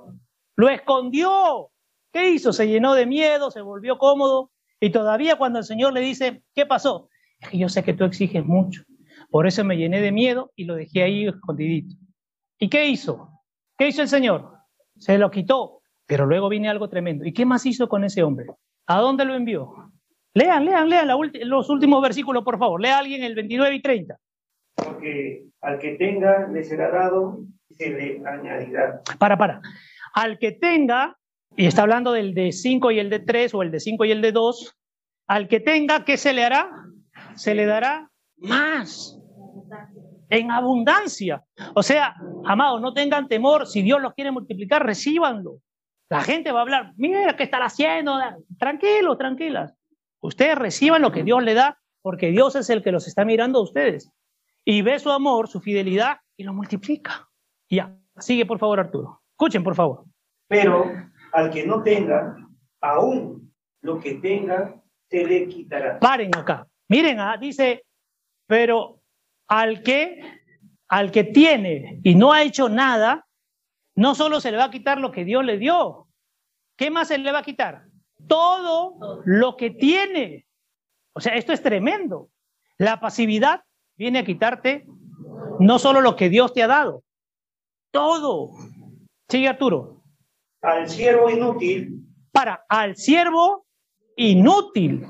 [0.56, 1.70] Lo escondió.
[2.14, 2.54] ¿Qué hizo?
[2.54, 6.66] Se llenó de miedo, se volvió cómodo y todavía cuando el Señor le dice, ¿qué
[6.66, 7.10] pasó?
[7.40, 8.84] Es que yo sé que tú exiges mucho.
[9.30, 11.96] Por eso me llené de miedo y lo dejé ahí escondidito.
[12.60, 13.30] ¿Y qué hizo?
[13.78, 14.52] ¿Qué hizo el Señor?
[14.98, 15.82] Se lo quitó.
[16.06, 17.26] Pero luego viene algo tremendo.
[17.26, 18.46] ¿Y qué más hizo con ese hombre?
[18.86, 19.92] ¿A dónde lo envió?
[20.34, 21.08] Lean, lean, lean
[21.46, 22.82] los últimos versículos, por favor.
[22.82, 24.18] Lea alguien el 29 y 30.
[24.76, 29.02] Porque al que tenga le será dado y se le añadirá.
[29.20, 29.62] Para, para.
[30.14, 31.18] Al que tenga
[31.58, 34.12] y está hablando del de 5 y el de 3 o el de 5 y
[34.12, 34.78] el de 2,
[35.26, 36.70] al que tenga, ¿qué se le hará?
[37.36, 39.20] Se le dará más.
[40.30, 41.44] En abundancia.
[41.74, 42.16] O sea,
[42.46, 43.66] amados, no tengan temor.
[43.66, 45.58] Si Dios los quiere multiplicar, recíbanlo.
[46.10, 48.14] La gente va a hablar, mira, ¿qué están haciendo?
[48.60, 49.74] Tranquilos, tranquilas.
[50.22, 53.60] Ustedes reciban lo que Dios le da, porque Dios es el que los está mirando
[53.60, 54.12] a ustedes.
[54.64, 57.28] Y ve su amor, su fidelidad y lo multiplica.
[57.68, 59.22] Ya, sigue por favor, Arturo.
[59.32, 60.06] Escuchen, por favor.
[60.48, 60.86] Pero
[61.34, 62.36] al que no tenga,
[62.82, 66.00] aún lo que tenga se le quitará.
[66.00, 66.68] Paren acá.
[66.90, 67.86] Miren, ah, dice,
[68.48, 69.02] pero
[69.48, 70.22] al que,
[70.88, 73.26] al que tiene y no ha hecho nada,
[73.96, 76.08] no solo se le va a quitar lo que Dios le dio,
[76.78, 77.86] ¿qué más se le va a quitar?
[78.28, 80.46] Todo lo que tiene.
[81.14, 82.30] O sea, esto es tremendo.
[82.78, 83.64] La pasividad
[83.98, 84.86] viene a quitarte
[85.60, 87.04] no solo lo que Dios te ha dado,
[87.92, 88.52] todo.
[89.28, 89.97] Sigue Arturo
[90.62, 92.04] al siervo inútil.
[92.32, 93.66] Para, al siervo
[94.16, 95.06] inútil.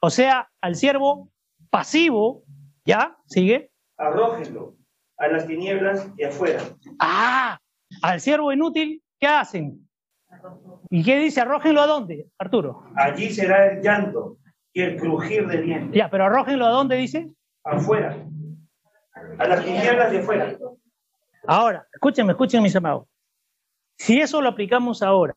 [0.00, 1.30] O sea, al siervo
[1.70, 2.42] pasivo.
[2.86, 3.16] ¿Ya?
[3.26, 3.70] ¿Sigue?
[3.96, 4.76] Arrójenlo
[5.16, 6.62] a las tinieblas de afuera.
[6.98, 7.58] Ah,
[8.02, 9.88] al siervo inútil, ¿qué hacen?
[10.90, 11.40] ¿Y qué dice?
[11.40, 12.84] Arrójenlo a dónde, Arturo?
[12.96, 14.38] Allí será el llanto
[14.72, 15.96] y el crujir de dientes.
[15.96, 17.26] Ya, pero arrójenlo a dónde dice?
[17.62, 18.16] Afuera.
[19.38, 20.58] A las tinieblas de afuera.
[21.46, 23.06] Ahora, escúchenme, escúchenme, mis amados.
[23.96, 25.34] Si eso lo aplicamos ahora,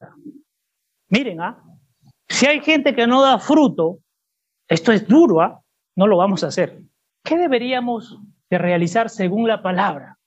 [1.10, 1.64] miren, ¿ah?
[2.28, 4.00] si hay gente que no da fruto,
[4.68, 5.62] esto es duro, ¿ah?
[5.96, 6.82] no lo vamos a hacer.
[7.24, 10.18] ¿Qué deberíamos de realizar según la palabra?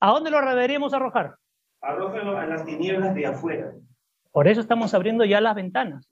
[0.00, 1.36] ¿A dónde lo deberíamos arrojar?
[1.80, 3.72] Arrójalo a las tinieblas de afuera.
[4.32, 6.08] Por eso estamos abriendo ya las ventanas.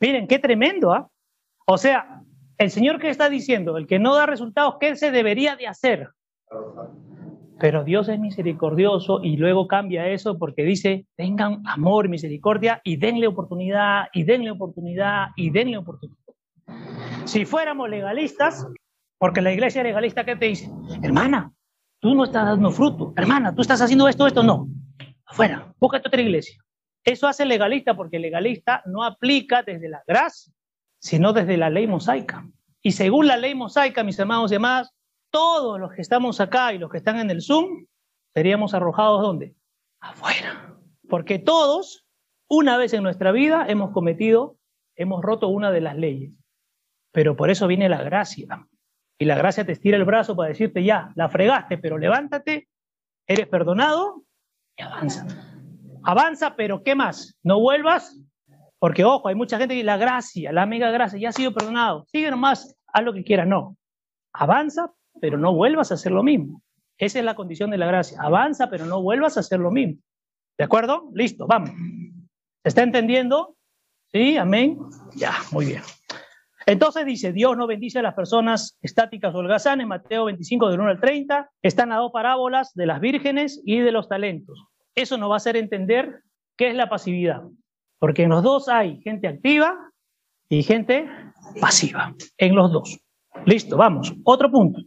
[0.00, 1.08] Miren, qué tremendo, ¿ah?
[1.66, 2.22] O sea,
[2.58, 6.10] el Señor que está diciendo, el que no da resultados, ¿qué se debería de hacer?
[7.58, 13.26] Pero Dios es misericordioso y luego cambia eso porque dice, tengan amor, misericordia y denle
[13.26, 16.18] oportunidad, y denle oportunidad, y denle oportunidad.
[17.24, 18.66] Si fuéramos legalistas,
[19.18, 20.70] porque la iglesia legalista, ¿qué te dice?
[21.02, 21.50] Hermana,
[21.98, 23.14] tú no estás dando fruto.
[23.16, 24.68] Hermana, tú estás haciendo esto, esto, no.
[25.24, 26.62] Afuera, búscate otra iglesia.
[27.04, 30.52] Eso hace legalista porque legalista no aplica desde la gracia,
[30.98, 32.46] sino desde la ley mosaica.
[32.82, 34.95] Y según la ley mosaica, mis hermanos y hermanas,
[35.30, 37.86] todos los que estamos acá y los que están en el Zoom,
[38.34, 39.54] seríamos arrojados ¿dónde?
[40.00, 40.76] Afuera.
[41.08, 42.06] Porque todos,
[42.48, 44.56] una vez en nuestra vida, hemos cometido,
[44.96, 46.32] hemos roto una de las leyes.
[47.12, 48.66] Pero por eso viene la gracia.
[49.18, 52.68] Y la gracia te estira el brazo para decirte, ya, la fregaste, pero levántate,
[53.26, 54.24] eres perdonado
[54.76, 55.26] y avanza.
[56.02, 57.38] Avanza, pero ¿qué más?
[57.42, 58.20] No vuelvas,
[58.78, 62.04] porque ojo, hay mucha gente que la gracia, la mega gracia, ya ha sido perdonado.
[62.06, 63.46] Sigue nomás, haz lo que quieras.
[63.46, 63.76] No.
[64.32, 66.62] Avanza, pero no vuelvas a hacer lo mismo.
[66.98, 68.18] Esa es la condición de la gracia.
[68.20, 70.00] Avanza, pero no vuelvas a hacer lo mismo.
[70.58, 71.10] ¿De acuerdo?
[71.14, 71.70] Listo, vamos.
[71.70, 73.56] ¿Se está entendiendo?
[74.12, 74.36] ¿Sí?
[74.36, 74.78] Amén.
[75.14, 75.82] Ya, muy bien.
[76.64, 80.90] Entonces dice, Dios no bendice a las personas estáticas o holgazanes, Mateo 25 del 1
[80.90, 84.66] al 30, están las dos parábolas de las vírgenes y de los talentos.
[84.96, 86.22] Eso nos va a hacer entender
[86.56, 87.42] qué es la pasividad,
[88.00, 89.76] porque en los dos hay gente activa
[90.48, 91.08] y gente
[91.60, 92.98] pasiva, en los dos.
[93.44, 94.12] Listo, vamos.
[94.24, 94.80] Otro punto.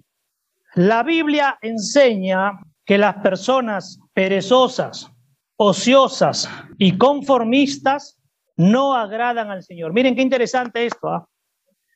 [0.75, 5.11] La Biblia enseña que las personas perezosas,
[5.57, 8.19] ociosas y conformistas
[8.55, 9.93] no agradan al Señor.
[9.93, 11.07] Miren qué interesante esto.
[11.07, 11.27] ¿ah?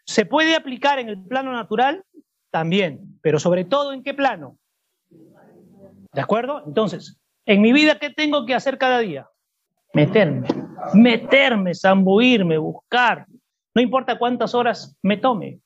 [0.06, 2.04] ¿Se puede aplicar en el plano natural?
[2.52, 4.58] También, pero sobre todo en qué plano?
[6.14, 6.64] ¿De acuerdo?
[6.66, 9.28] Entonces, en mi vida, ¿qué tengo que hacer cada día?
[9.94, 10.48] Meterme,
[10.94, 13.26] meterme, zambuirme, buscar.
[13.76, 15.60] No importa cuántas horas me tome,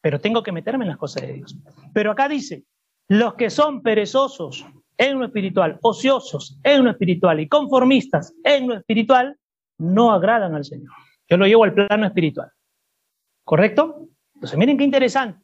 [0.00, 1.56] pero tengo que meterme en las cosas de Dios.
[1.92, 2.64] Pero acá dice,
[3.08, 8.74] los que son perezosos en lo espiritual, ociosos en lo espiritual y conformistas en lo
[8.76, 9.36] espiritual,
[9.78, 10.92] no agradan al Señor.
[11.28, 12.50] Yo lo llevo al plano espiritual.
[13.44, 14.08] ¿Correcto?
[14.34, 15.40] Entonces, miren qué interesante.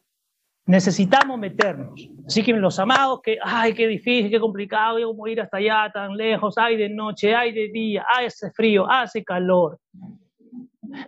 [0.65, 2.09] Necesitamos meternos.
[2.25, 5.89] Así que los amados, que, ay, qué difícil, qué complicado, yo cómo ir hasta allá
[5.93, 9.79] tan lejos, ay de noche, ay de día, ay hace frío, hace calor.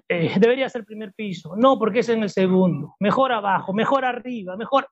[0.07, 1.55] Eh, debería ser primer piso.
[1.55, 2.95] No, porque es en el segundo.
[2.99, 4.87] Mejor abajo, mejor arriba, mejor.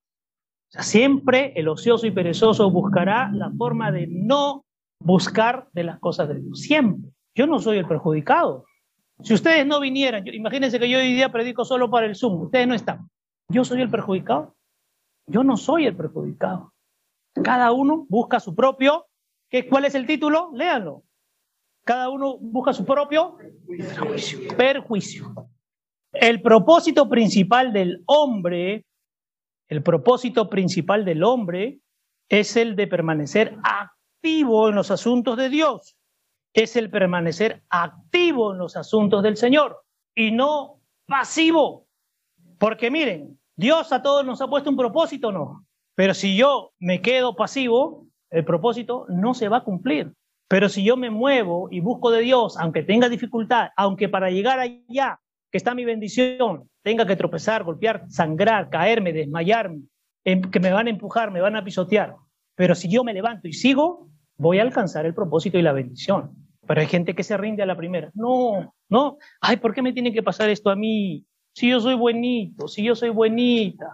[0.69, 4.65] Siempre el ocioso y perezoso buscará la forma de no
[4.99, 6.61] buscar de las cosas de Dios.
[6.61, 7.11] Siempre.
[7.35, 8.65] Yo no soy el perjudicado.
[9.21, 12.67] Si ustedes no vinieran, imagínense que yo hoy día predico solo para el Zoom, ustedes
[12.67, 13.09] no están.
[13.49, 14.55] ¿Yo soy el perjudicado?
[15.27, 16.73] Yo no soy el perjudicado.
[17.43, 19.05] Cada uno busca su propio.
[19.49, 20.51] ¿qué, ¿Cuál es el título?
[20.53, 21.03] Léanlo.
[21.87, 24.55] Cada uno busca su propio perjuicio.
[24.55, 25.33] perjuicio.
[26.11, 28.85] El propósito principal del hombre,
[29.69, 31.79] el propósito principal del hombre
[32.29, 35.97] es el de permanecer activo en los asuntos de Dios
[36.57, 39.83] es el permanecer activo en los asuntos del Señor
[40.15, 41.85] y no pasivo.
[42.57, 45.67] Porque miren, Dios a todos nos ha puesto un propósito, ¿no?
[45.93, 50.11] Pero si yo me quedo pasivo, el propósito no se va a cumplir.
[50.47, 54.59] Pero si yo me muevo y busco de Dios, aunque tenga dificultad, aunque para llegar
[54.59, 55.19] allá,
[55.51, 59.83] que está mi bendición, tenga que tropezar, golpear, sangrar, caerme, desmayarme,
[60.23, 62.15] em, que me van a empujar, me van a pisotear.
[62.55, 66.31] Pero si yo me levanto y sigo, voy a alcanzar el propósito y la bendición.
[66.65, 68.11] Pero hay gente que se rinde a la primera.
[68.13, 69.17] No, no.
[69.41, 71.25] Ay, ¿por qué me tiene que pasar esto a mí?
[71.53, 73.89] Si yo soy buenito, si yo soy buenita.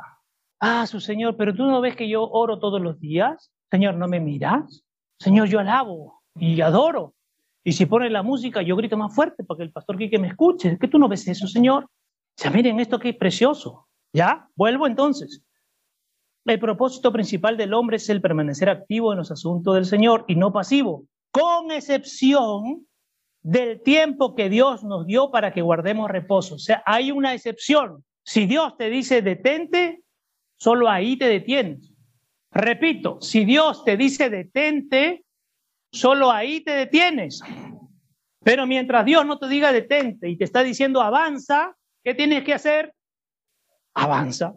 [0.60, 3.52] Ah, su Señor, pero tú no ves que yo oro todos los días.
[3.70, 4.84] Señor, ¿no me miras?
[5.20, 7.13] Señor, yo alabo y adoro.
[7.63, 10.28] Y si pone la música, yo grito más fuerte para que el pastor Quique me
[10.28, 10.69] escuche.
[10.69, 11.86] ¿Es que tú no ves eso, Señor?
[11.86, 11.89] O
[12.36, 13.88] sea, miren esto que es precioso.
[14.12, 14.48] ¿Ya?
[14.56, 15.43] Vuelvo entonces.
[16.46, 20.36] El propósito principal del hombre es el permanecer activo en los asuntos del Señor y
[20.36, 22.86] no pasivo con excepción
[23.41, 26.56] del tiempo que Dios nos dio para que guardemos reposo.
[26.56, 28.06] O sea, hay una excepción.
[28.24, 30.04] Si Dios te dice detente,
[30.58, 31.91] solo ahí te detienes.
[32.52, 35.22] Repito, si Dios te dice detente,
[35.93, 37.41] solo ahí te detienes.
[38.43, 42.53] Pero mientras Dios no te diga detente y te está diciendo avanza, ¿qué tienes que
[42.53, 42.93] hacer?
[43.93, 44.53] Avanza.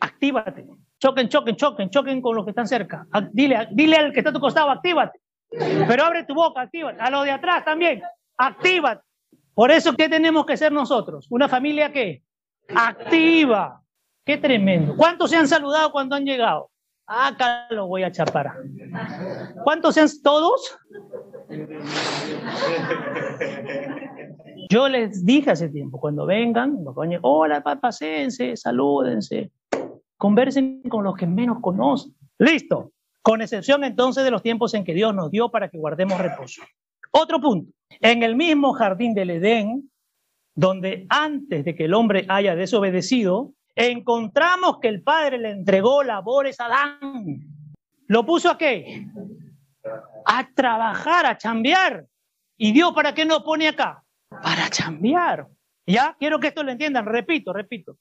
[0.00, 0.66] Actívate.
[1.00, 3.06] Choquen, choquen, choquen, choquen con los que están cerca.
[3.30, 5.20] Dile, dile al que está a tu costado, actívate.
[5.50, 6.94] Pero abre tu boca, activa.
[6.98, 8.02] A los de atrás también,
[8.36, 9.00] activa.
[9.54, 11.26] Por eso, ¿qué tenemos que ser nosotros?
[11.30, 12.22] ¿Una familia qué?
[12.74, 13.80] Activa.
[14.24, 14.96] Qué tremendo.
[14.96, 16.70] ¿Cuántos se han saludado cuando han llegado?
[17.08, 18.52] Acá lo voy a chapar.
[19.64, 20.78] ¿Cuántos se han todos?
[24.68, 26.76] Yo les dije hace tiempo, cuando vengan,
[27.22, 29.50] hola, pasense, salúdense,
[30.18, 32.14] conversen con los que menos conocen.
[32.38, 32.92] Listo
[33.22, 36.62] con excepción entonces de los tiempos en que Dios nos dio para que guardemos reposo.
[37.10, 39.90] Otro punto, en el mismo jardín del Edén,
[40.54, 46.58] donde antes de que el hombre haya desobedecido, encontramos que el Padre le entregó labores
[46.60, 47.40] a Adán.
[48.06, 49.06] ¿Lo puso a qué?
[50.26, 52.06] A trabajar, a chambear.
[52.56, 54.02] ¿Y Dios para qué nos pone acá?
[54.28, 55.46] Para chambear.
[55.86, 56.16] ¿Ya?
[56.18, 57.06] Quiero que esto lo entiendan.
[57.06, 57.96] Repito, repito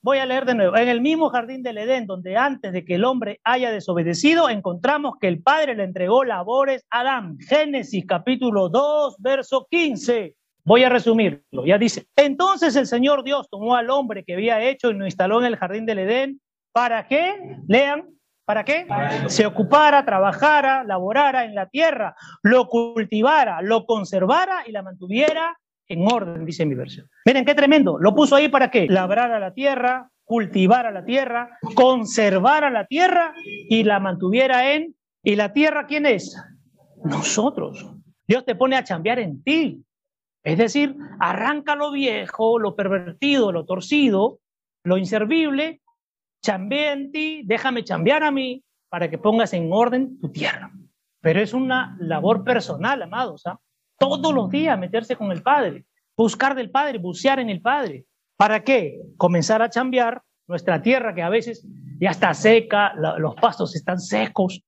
[0.00, 0.76] voy a leer de nuevo.
[0.76, 5.14] En el mismo jardín del Edén, donde antes de que el hombre haya desobedecido, encontramos
[5.20, 7.38] que el Padre le entregó labores a Adán.
[7.38, 10.34] Génesis capítulo 2, verso 15.
[10.64, 11.66] Voy a resumirlo.
[11.66, 15.40] Ya dice, entonces el Señor Dios tomó al hombre que había hecho y lo instaló
[15.40, 16.40] en el jardín del Edén.
[16.72, 17.58] ¿Para qué?
[17.66, 18.08] Lean.
[18.44, 18.86] ¿Para qué?
[19.28, 25.56] Se ocupara, trabajara, laborara en la tierra, lo cultivara, lo conservara y la mantuviera
[25.88, 27.08] en orden, dice mi versión.
[27.24, 27.98] Miren qué tremendo.
[27.98, 28.88] Lo puso ahí para qué?
[28.88, 34.94] Labrara la tierra, cultivara la tierra, conservara la tierra y la mantuviera en.
[35.22, 36.36] ¿Y la tierra quién es?
[37.04, 37.94] Nosotros.
[38.26, 39.84] Dios te pone a chambear en ti.
[40.42, 44.40] Es decir, arranca lo viejo, lo pervertido, lo torcido,
[44.84, 45.80] lo inservible,
[46.42, 50.72] chambea en ti, déjame chambear a mí para que pongas en orden tu tierra.
[51.20, 53.46] Pero es una labor personal, amados.
[53.46, 53.60] ¿ah?
[53.96, 55.84] Todos los días meterse con el Padre,
[56.16, 58.06] buscar del Padre, bucear en el Padre.
[58.36, 59.00] ¿Para qué?
[59.16, 61.64] Comenzar a chambear nuestra tierra que a veces
[62.00, 64.64] ya está seca, los pastos están secos,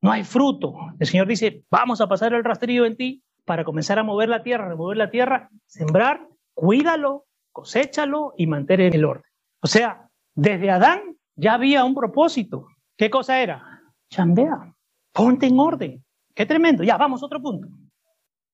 [0.00, 0.74] no hay fruto.
[1.00, 4.42] El Señor dice, vamos a pasar el rastrillo en ti para comenzar a mover la
[4.42, 9.30] tierra, remover la tierra, sembrar, cuídalo, coséchalo y mantener el orden.
[9.62, 12.66] O sea, desde Adán ya había un propósito.
[12.96, 13.80] ¿Qué cosa era?
[14.10, 14.74] Chambea,
[15.12, 16.04] ponte en orden.
[16.34, 16.82] Qué tremendo.
[16.82, 17.68] Ya, vamos otro punto.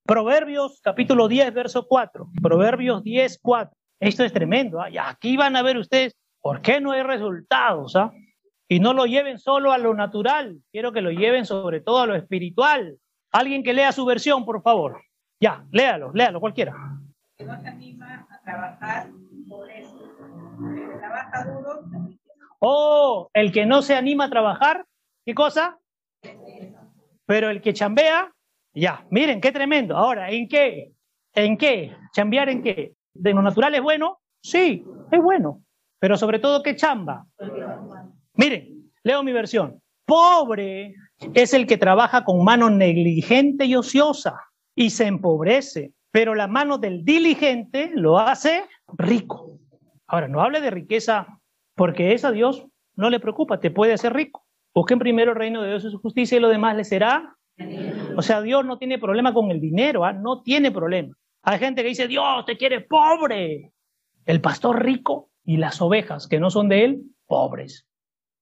[0.05, 2.29] Proverbios capítulo 10, verso 4.
[2.43, 3.77] Proverbios 10, 4.
[3.99, 4.81] Esto es tremendo.
[4.81, 4.89] ¿ah?
[5.09, 7.97] aquí van a ver ustedes por qué no hay resultados.
[7.97, 8.13] ¿ah?
[8.69, 12.07] Y no lo lleven solo a lo natural, quiero que lo lleven sobre todo a
[12.07, 12.99] lo espiritual.
[13.33, 15.01] Alguien que lea su versión, por favor.
[15.41, 16.75] Ya, léalo, léalo, cualquiera.
[17.37, 19.09] Que no se anima a trabajar
[19.49, 19.99] por eso.
[20.77, 21.81] El trabaja duro.
[22.61, 24.87] Oh, el que no se anima a trabajar,
[25.25, 25.79] ¿qué cosa?
[27.27, 28.33] Pero el que chambea,
[28.75, 29.97] ya, miren, qué tremendo.
[29.97, 30.93] Ahora, ¿en qué?
[31.35, 31.97] ¿En qué?
[32.13, 32.95] ¿Chambear en qué?
[33.15, 34.21] ¿De lo natural es bueno?
[34.43, 35.63] Sí, es bueno.
[35.99, 37.27] Pero sobre todo, ¿qué chamba?
[38.35, 39.81] Miren, leo mi versión.
[40.05, 40.95] Pobre
[41.35, 44.41] es el que trabaja con mano negligente y ociosa
[44.75, 48.65] y se empobrece, pero la mano del diligente lo hace
[48.97, 49.59] rico.
[50.07, 51.41] Ahora, no hable de riqueza
[51.75, 52.67] porque eso a Dios
[52.97, 54.45] no le preocupa, te puede hacer rico.
[54.75, 57.37] Busquen primero el reino de Dios y su justicia y lo demás le será.
[58.17, 60.13] O sea, Dios no tiene problema con el dinero, ¿ah?
[60.13, 61.15] no tiene problema.
[61.43, 63.73] Hay gente que dice, Dios te quiere pobre.
[64.25, 67.87] El pastor rico y las ovejas que no son de él, pobres.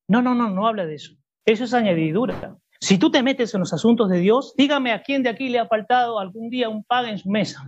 [0.09, 1.14] No, no, no, no habla de eso.
[1.47, 2.57] Eso es añadidura.
[2.81, 5.59] Si tú te metes en los asuntos de Dios, dígame a quién de aquí le
[5.59, 7.62] ha faltado algún día un pago en su mesa.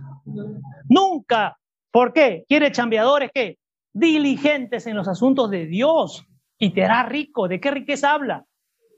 [0.89, 1.57] Nunca.
[1.91, 2.45] ¿Por qué?
[2.47, 3.59] Quiere chambeadores que
[3.93, 6.25] diligentes en los asuntos de Dios
[6.57, 7.47] y te hará rico.
[7.47, 8.45] ¿De qué riqueza habla?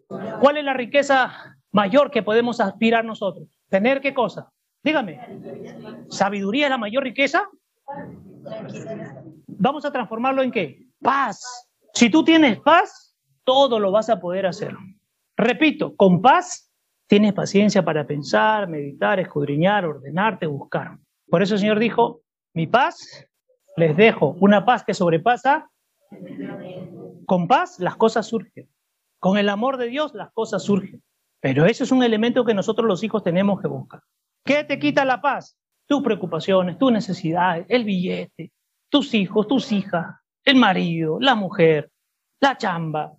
[0.07, 3.49] ¿Cuál es la riqueza mayor que podemos aspirar nosotros?
[3.69, 4.49] ¿Tener qué cosa?
[4.83, 5.19] Dígame.
[6.09, 7.43] ¿Sabiduría es la mayor riqueza?
[9.47, 10.87] Vamos a transformarlo en qué?
[11.01, 11.67] Paz.
[11.93, 14.75] Si tú tienes paz, todo lo vas a poder hacer.
[15.37, 16.71] Repito, con paz
[17.07, 20.97] tienes paciencia para pensar, meditar, escudriñar, ordenarte, buscar.
[21.29, 22.21] Por eso el Señor dijo,
[22.53, 23.27] mi paz
[23.75, 25.69] les dejo, una paz que sobrepasa.
[27.25, 28.69] Con paz las cosas surgen.
[29.19, 31.03] Con el amor de Dios las cosas surgen.
[31.41, 34.01] Pero eso es un elemento que nosotros los hijos tenemos que buscar.
[34.43, 35.57] ¿Qué te quita la paz?
[35.87, 38.51] Tus preocupaciones, tus necesidades, el billete,
[38.89, 41.91] tus hijos, tus hijas, el marido, la mujer,
[42.39, 43.13] la chamba.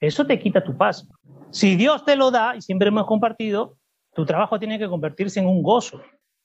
[0.00, 1.08] Eso te quita tu paz.
[1.52, 3.76] Si Dios te lo da, y siempre hemos compartido,
[4.14, 6.00] tu trabajo tiene que convertirse en un gozo.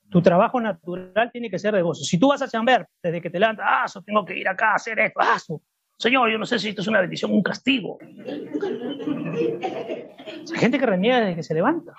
[0.10, 2.04] Tu trabajo natural tiene que ser de gozo.
[2.04, 4.72] Si tú vas a chamber desde que te levantas, ah, eso tengo que ir acá
[4.72, 5.38] a hacer esto, ah,
[5.98, 7.98] Señor, yo no sé si esto es una bendición, un castigo.
[10.54, 11.94] Hay gente que reniega desde que se levanta.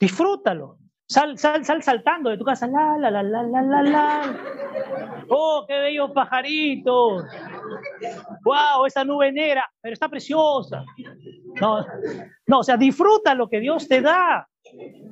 [0.00, 0.78] Disfrútalo.
[1.06, 2.66] Sal, sal, sal saltando de tu casa.
[2.66, 4.40] La, la, la, la, la, la, la.
[5.28, 7.24] Oh, qué bellos pajaritos.
[8.42, 10.82] Wow, esa nube negra, pero está preciosa.
[11.60, 11.84] No,
[12.46, 14.48] no, o sea, disfruta lo que Dios te da.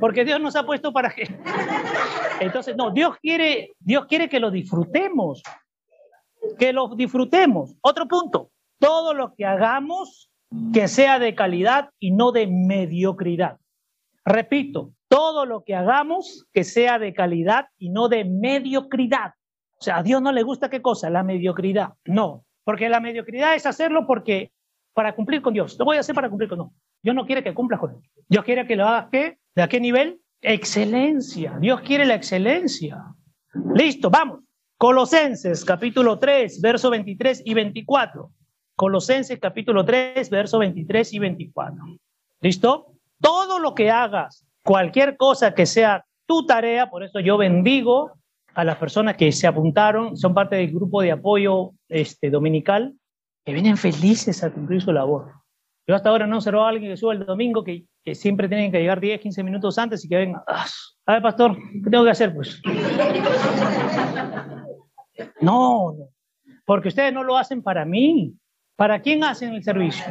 [0.01, 1.25] Porque Dios nos ha puesto para que.
[2.41, 5.43] Entonces, no, Dios quiere, Dios quiere que lo disfrutemos.
[6.59, 7.75] Que lo disfrutemos.
[7.83, 8.51] Otro punto.
[8.79, 10.31] Todo lo que hagamos
[10.73, 13.59] que sea de calidad y no de mediocridad.
[14.25, 19.35] Repito, todo lo que hagamos que sea de calidad y no de mediocridad.
[19.79, 21.95] O sea, a Dios no le gusta qué cosa, la mediocridad.
[22.05, 24.53] No, porque la mediocridad es hacerlo porque
[24.95, 25.77] para cumplir con Dios.
[25.79, 26.71] Lo voy a hacer para cumplir con Dios.
[27.03, 27.97] Dios no quiere que cumplas con Él.
[28.29, 29.39] Dios quiere que lo hagas ¿qué?
[29.55, 30.21] ¿De a qué nivel?
[30.41, 31.57] Excelencia.
[31.61, 32.99] Dios quiere la excelencia.
[33.75, 34.41] Listo, vamos.
[34.79, 38.31] Colosenses capítulo 3, verso 23 y 24.
[38.75, 41.85] Colosenses capítulo 3, verso 23 y 24.
[42.41, 42.95] ¿Listo?
[43.21, 48.13] Todo lo que hagas cualquier cosa que sea tu tarea, por eso yo bendigo
[48.55, 52.95] a las personas que se apuntaron, son parte del grupo de apoyo este, dominical,
[53.45, 55.33] que vienen felices a cumplir su labor.
[55.87, 58.71] Yo hasta ahora no observo a alguien que suba el domingo que, que, siempre tienen
[58.71, 60.67] que llegar 10, 15 minutos antes y que venga, ah,
[61.07, 62.35] a ver, pastor, ¿qué tengo que hacer?
[62.35, 62.63] Pues
[65.41, 65.97] no,
[66.65, 68.35] porque ustedes no lo hacen para mí.
[68.77, 70.05] ¿Para quién hacen el servicio?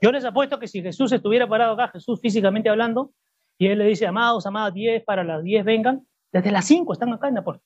[0.00, 3.12] Yo les apuesto que si Jesús estuviera parado acá, Jesús físicamente hablando,
[3.58, 7.12] y él le dice, amados, amadas, 10 para las 10 vengan, desde las 5 están
[7.12, 7.62] acá en la puerta.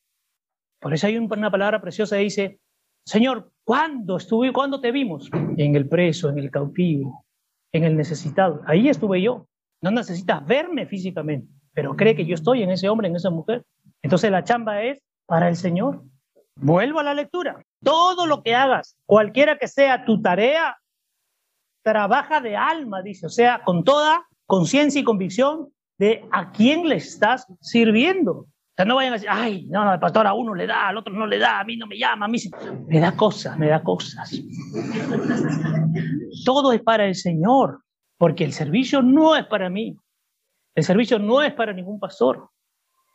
[0.81, 2.61] Por eso hay una palabra preciosa que dice,
[3.09, 5.31] Señor, ¿cuándo estuve, cuándo te vimos?
[5.57, 7.25] En el preso, en el cautivo,
[7.73, 8.61] en el necesitado.
[8.67, 9.47] Ahí estuve yo.
[9.81, 13.65] No necesitas verme físicamente, pero cree que yo estoy en ese hombre, en esa mujer.
[14.03, 16.03] Entonces la chamba es para el Señor.
[16.57, 17.65] Vuelvo a la lectura.
[17.83, 20.77] Todo lo que hagas, cualquiera que sea tu tarea,
[21.83, 26.97] trabaja de alma, dice, o sea, con toda conciencia y convicción de a quién le
[26.97, 28.49] estás sirviendo.
[28.79, 30.99] Sea, no vayan a decir, ay, no, no, el pastor a uno le da, al
[30.99, 32.39] otro no le da, a mí no me llama, a mí.
[32.87, 34.31] Me da cosas, me da cosas.
[36.45, 37.83] Todo es para el Señor,
[38.19, 39.97] porque el servicio no es para mí.
[40.77, 42.51] El servicio no es para ningún pastor.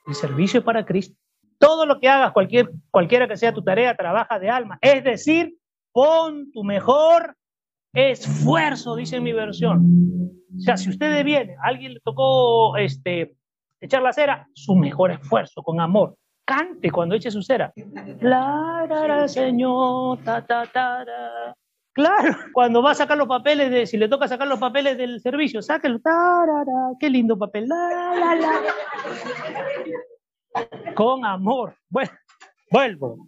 [0.06, 1.16] El servicio es para Cristo.
[1.60, 4.78] Todo lo que hagas, cualquier, cualquiera que sea tu tarea, trabaja de alma.
[4.82, 5.56] Es decir,
[5.94, 7.38] pon tu mejor
[7.94, 10.30] esfuerzo, dice mi versión.
[10.58, 13.38] O sea, si usted viene, alguien le tocó este,
[13.84, 16.16] echar la cera, su mejor esfuerzo, con amor.
[16.46, 17.72] Cante cuando eche su cera.
[18.22, 21.06] La, señor, ta, ta, ta,
[21.94, 25.22] Claro, cuando va a sacar los papeles, de, si le toca sacar los papeles del
[25.22, 26.00] servicio, sáquelo.
[27.00, 27.68] Qué lindo papel.
[27.68, 28.52] La, la,
[30.96, 31.76] Con amor.
[31.90, 32.12] Bueno,
[32.72, 33.28] vuelvo.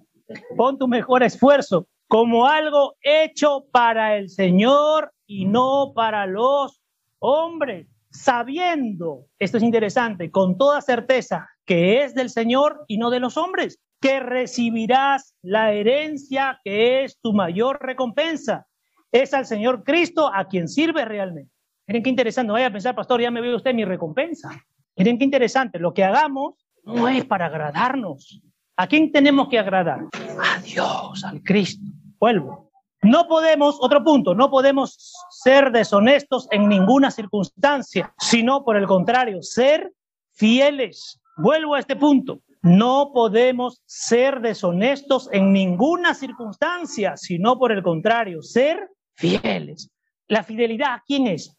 [0.58, 6.82] Pon tu mejor esfuerzo como algo hecho para el Señor y no para los
[7.20, 7.88] hombres,
[8.24, 13.38] sabiendo, esto es interesante, con toda certeza que es del Señor y no de los
[13.38, 18.68] hombres, que recibirás la herencia que es tu mayor recompensa.
[19.11, 21.51] Es al Señor Cristo a quien sirve realmente.
[21.88, 24.49] Miren qué interesante, vaya a pensar, pastor, ya me ve usted mi recompensa.
[24.95, 26.53] Miren qué interesante, lo que hagamos
[26.84, 28.41] no es para agradarnos.
[28.78, 30.01] ¿A quién tenemos que agradar?
[30.39, 31.86] A Dios, al Cristo.
[32.20, 32.64] Vuelvo.
[33.06, 39.43] No podemos, otro punto, no podemos ser deshonestos en ninguna circunstancia, sino por el contrario,
[39.43, 39.93] ser
[40.34, 41.22] fieles.
[41.38, 42.39] Vuelvo a este punto.
[42.64, 49.91] No podemos ser deshonestos en ninguna circunstancia, sino por el contrario, ser fieles.
[50.28, 51.56] La fidelidad, ¿a quién es?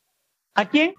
[0.56, 0.94] ¿A quién?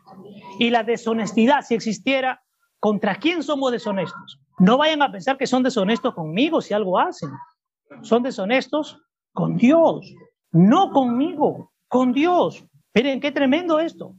[0.60, 2.42] Y la deshonestidad, si existiera,
[2.80, 4.40] ¿contra quién somos deshonestos?
[4.60, 7.32] No vayan a pensar que son deshonestos conmigo si algo hacen.
[8.02, 8.98] Son deshonestos
[9.34, 10.10] con Dios
[10.58, 12.66] no conmigo, con Dios.
[12.94, 14.16] Miren qué tremendo esto.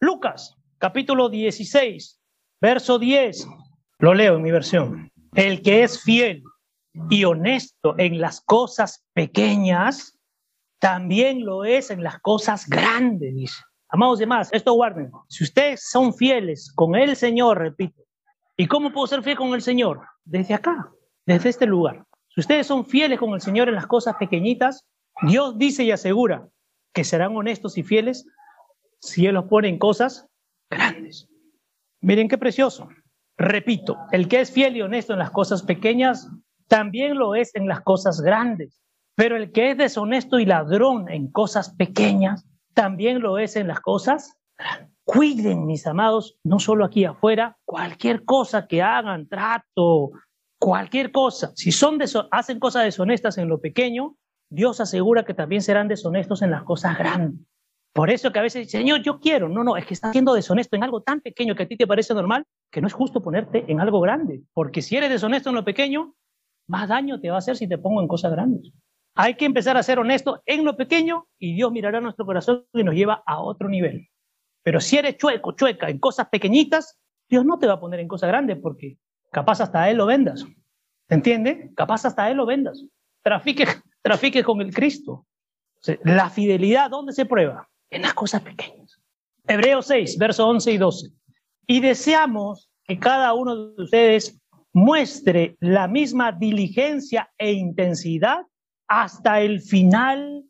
[0.00, 2.18] Lucas, capítulo 16,
[2.60, 3.46] verso 10.
[3.98, 5.10] Lo leo en mi versión.
[5.34, 6.42] El que es fiel
[7.10, 10.18] y honesto en las cosas pequeñas,
[10.78, 13.62] también lo es en las cosas grandes, dice.
[13.90, 15.10] Amados demás, esto guarden.
[15.28, 18.02] Si ustedes son fieles con el Señor, repito,
[18.56, 20.00] ¿y cómo puedo ser fiel con el Señor?
[20.24, 20.90] Desde acá,
[21.26, 22.04] desde este lugar.
[22.28, 24.86] Si ustedes son fieles con el Señor en las cosas pequeñitas,
[25.22, 26.48] Dios dice y asegura
[26.92, 28.26] que serán honestos y fieles
[29.00, 30.28] si Él los pone en cosas
[30.70, 31.28] grandes.
[32.00, 32.88] Miren qué precioso.
[33.36, 36.28] Repito, el que es fiel y honesto en las cosas pequeñas,
[36.68, 38.80] también lo es en las cosas grandes.
[39.14, 43.80] Pero el que es deshonesto y ladrón en cosas pequeñas, también lo es en las
[43.80, 44.90] cosas grandes.
[45.04, 50.12] Cuiden, mis amados, no solo aquí afuera, cualquier cosa que hagan, trato,
[50.58, 51.50] cualquier cosa.
[51.56, 51.98] Si son
[52.30, 54.16] hacen cosas deshonestas en lo pequeño,
[54.50, 57.40] Dios asegura que también serán deshonestos en las cosas grandes.
[57.92, 59.48] Por eso que a veces, Señor, yo quiero.
[59.48, 61.86] No, no, es que estás siendo deshonesto en algo tan pequeño que a ti te
[61.86, 64.42] parece normal, que no es justo ponerte en algo grande.
[64.52, 66.14] Porque si eres deshonesto en lo pequeño,
[66.68, 68.72] más daño te va a hacer si te pongo en cosas grandes.
[69.16, 72.84] Hay que empezar a ser honesto en lo pequeño y Dios mirará nuestro corazón y
[72.84, 74.08] nos lleva a otro nivel.
[74.62, 76.98] Pero si eres chueco, chueca en cosas pequeñitas,
[77.28, 78.98] Dios no te va a poner en cosas grandes porque
[79.32, 80.46] capaz hasta Él lo vendas.
[81.08, 81.72] ¿Se entiende?
[81.74, 82.84] Capaz hasta Él lo vendas.
[83.22, 83.64] Trafique
[84.02, 85.26] trafique con el Cristo.
[86.04, 87.68] La fidelidad, ¿dónde se prueba?
[87.90, 89.00] En las cosas pequeñas.
[89.46, 91.08] Hebreos 6, versos 11 y 12.
[91.66, 94.40] Y deseamos que cada uno de ustedes
[94.72, 98.46] muestre la misma diligencia e intensidad
[98.86, 100.44] hasta el final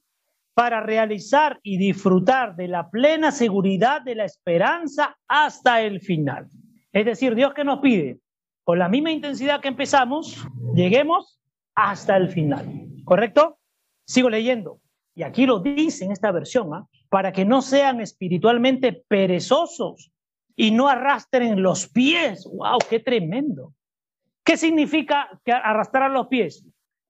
[0.55, 6.49] para realizar y disfrutar de la plena seguridad de la esperanza hasta el final.
[6.93, 8.19] Es decir, Dios que nos pide,
[8.65, 11.41] con la misma intensidad que empezamos, lleguemos
[11.75, 12.90] hasta el final.
[13.11, 13.59] ¿Correcto?
[14.07, 14.79] Sigo leyendo.
[15.17, 16.87] Y aquí lo dice en esta versión, ¿ah?
[17.09, 20.13] para que no sean espiritualmente perezosos
[20.55, 22.45] y no arrastren los pies.
[22.45, 22.79] ¡Wow!
[22.89, 23.75] ¡Qué tremendo!
[24.45, 26.65] ¿Qué significa que arrastrar los pies?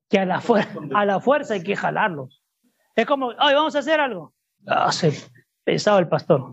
[0.09, 2.43] Que a la, fuerza hay que jalarlos.
[2.97, 4.33] Es como, ay, vamos a hacer algo.
[4.67, 5.13] Ah, se
[5.67, 6.51] el pastor.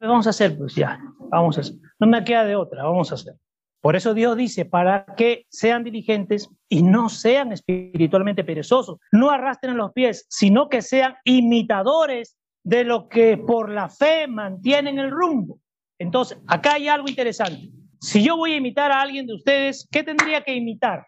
[0.00, 0.98] Vamos a hacer, pues ya,
[1.28, 1.74] vamos a hacer.
[1.98, 3.34] No me queda de otra, vamos a hacer.
[3.82, 9.76] Por eso Dios dice, para que sean diligentes y no sean espiritualmente perezosos, no arrastren
[9.76, 15.58] los pies, sino que sean imitadores de lo que por la fe mantienen el rumbo.
[15.98, 17.70] Entonces, acá hay algo interesante.
[18.00, 21.04] Si yo voy a imitar a alguien de ustedes, ¿qué tendría que imitar?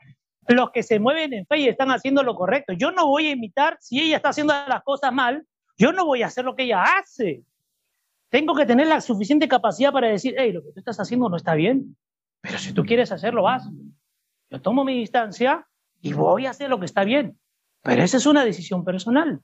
[0.48, 2.72] Los que se mueven en fe y están haciendo lo correcto.
[2.72, 5.46] Yo no voy a imitar si ella está haciendo las cosas mal,
[5.78, 7.44] yo no voy a hacer lo que ella hace.
[8.30, 11.36] Tengo que tener la suficiente capacidad para decir, hey, lo que tú estás haciendo no
[11.36, 11.96] está bien,
[12.44, 13.66] pero si tú quieres hacerlo, haz.
[14.50, 15.66] Yo tomo mi distancia
[16.02, 17.38] y voy a hacer lo que está bien.
[17.82, 19.40] Pero esa es una decisión personal.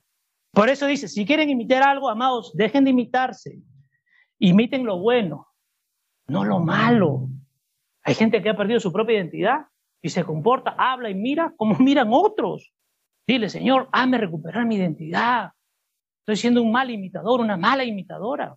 [0.51, 3.57] Por eso dice, si quieren imitar algo, amados, dejen de imitarse.
[4.37, 5.47] Imiten lo bueno,
[6.27, 7.27] no lo malo.
[8.03, 9.61] Hay gente que ha perdido su propia identidad
[9.99, 12.71] y se comporta, habla y mira como miran otros.
[13.25, 15.53] Dile, Señor, hazme recuperar mi identidad.
[16.19, 18.55] Estoy siendo un mal imitador, una mala imitadora.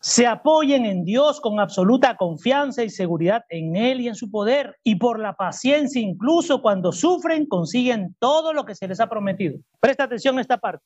[0.00, 4.76] Se apoyen en Dios con absoluta confianza y seguridad en Él y en su poder.
[4.84, 9.58] Y por la paciencia, incluso cuando sufren, consiguen todo lo que se les ha prometido.
[9.80, 10.84] Presta atención a esta parte.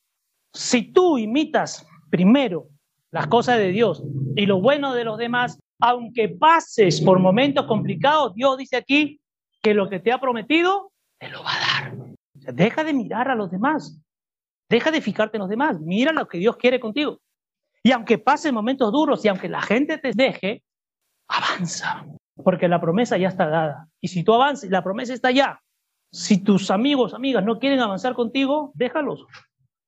[0.54, 2.68] Si tú imitas primero
[3.10, 4.02] las cosas de Dios
[4.34, 9.20] y lo bueno de los demás, aunque pases por momentos complicados, Dios dice aquí
[9.62, 11.96] que lo que te ha prometido, te lo va a dar.
[12.54, 13.98] deja de mirar a los demás.
[14.68, 15.78] Deja de fijarte en los demás.
[15.80, 17.20] Mira lo que Dios quiere contigo.
[17.82, 20.62] Y aunque pasen momentos duros y aunque la gente te deje,
[21.28, 22.04] avanza.
[22.42, 23.88] Porque la promesa ya está dada.
[24.00, 25.60] Y si tú avanzas, la promesa está ya.
[26.10, 29.26] Si tus amigos, amigas no quieren avanzar contigo, déjalos.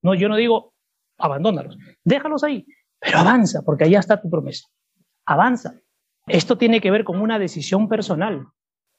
[0.02, 0.74] No, yo no digo
[1.18, 2.66] abandónalos, déjalos ahí,
[2.98, 4.66] pero avanza, porque allá está tu promesa.
[5.26, 5.74] Avanza.
[6.26, 8.46] Esto tiene que ver con una decisión personal.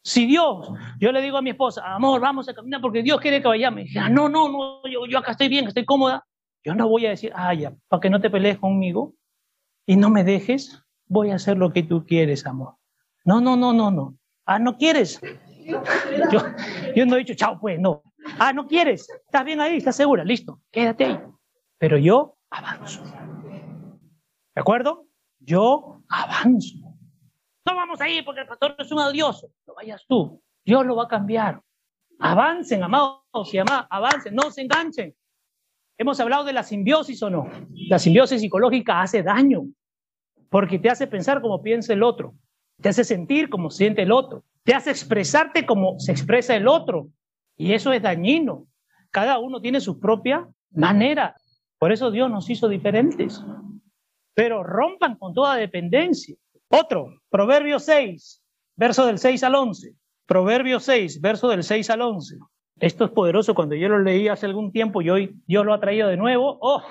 [0.03, 3.41] Si Dios, yo le digo a mi esposa, amor, vamos a caminar porque Dios quiere
[3.41, 3.81] que vayamos.
[3.81, 6.23] Y dije, no, no, no, yo, yo acá estoy bien, estoy cómoda.
[6.65, 9.13] Yo no voy a decir, ah, ya, para que no te pelees conmigo
[9.85, 12.75] y no me dejes, voy a hacer lo que tú quieres, amor.
[13.23, 14.17] No, no, no, no, no.
[14.45, 15.21] Ah, ¿no quieres?
[16.31, 16.41] Yo,
[16.95, 18.03] yo no he dicho, chao, pues, no.
[18.37, 19.09] Ah, no quieres.
[19.09, 19.77] ¿Estás bien ahí?
[19.77, 20.23] ¿Estás segura?
[20.23, 20.61] Listo.
[20.71, 21.19] Quédate ahí.
[21.79, 23.03] Pero yo avanzo.
[24.53, 25.07] ¿De acuerdo?
[25.39, 26.77] Yo avanzo.
[27.65, 29.49] No vamos ahí porque el pastor es un odioso.
[29.65, 30.39] No vayas tú.
[30.63, 31.59] Dios lo va a cambiar.
[32.19, 33.87] Avancen, amados y amadas.
[33.89, 34.35] Avancen.
[34.35, 35.15] No se enganchen.
[35.97, 37.49] Hemos hablado de la simbiosis o no.
[37.89, 39.63] La simbiosis psicológica hace daño
[40.49, 42.35] porque te hace pensar como piensa el otro.
[42.81, 44.43] Te hace sentir como siente el otro.
[44.63, 47.09] Te hace expresarte como se expresa el otro.
[47.55, 48.67] Y eso es dañino.
[49.11, 51.35] Cada uno tiene su propia manera.
[51.79, 53.41] Por eso Dios nos hizo diferentes.
[54.33, 56.35] Pero rompan con toda dependencia.
[56.67, 58.41] Otro, Proverbio 6,
[58.75, 59.93] verso del 6 al 11.
[60.25, 62.37] Proverbio 6, verso del 6 al 11.
[62.79, 63.55] Esto es poderoso.
[63.55, 66.57] Cuando yo lo leí hace algún tiempo y hoy Dios lo ha traído de nuevo.
[66.61, 66.81] ¡Oh!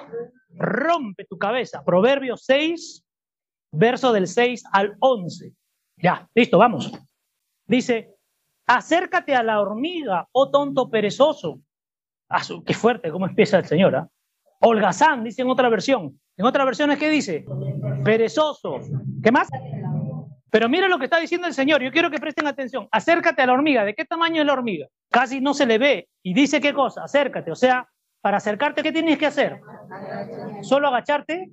[0.56, 1.84] Rompe tu cabeza.
[1.84, 3.04] Proverbio 6,
[3.72, 5.52] verso del 6 al 11.
[5.98, 6.92] Ya, listo, vamos.
[7.66, 8.14] Dice,
[8.66, 11.60] Acércate a la hormiga, oh tonto perezoso.
[12.30, 13.94] Ah, qué fuerte, cómo empieza el Señor.
[13.94, 14.08] ¿ah?
[14.60, 16.18] Holgazán, dice en otra versión.
[16.36, 17.44] En otra versión es que dice,
[18.04, 18.80] perezoso.
[19.22, 19.48] ¿Qué más?
[20.54, 21.82] Pero mira lo que está diciendo el Señor.
[21.82, 22.86] Yo quiero que presten atención.
[22.92, 23.84] Acércate a la hormiga.
[23.84, 24.86] ¿De qué tamaño es la hormiga?
[25.10, 26.08] Casi no se le ve.
[26.22, 27.02] Y dice qué cosa.
[27.02, 27.50] Acércate.
[27.50, 27.88] O sea,
[28.20, 29.58] para acercarte, ¿qué tienes que hacer?
[30.62, 31.50] Solo agacharte.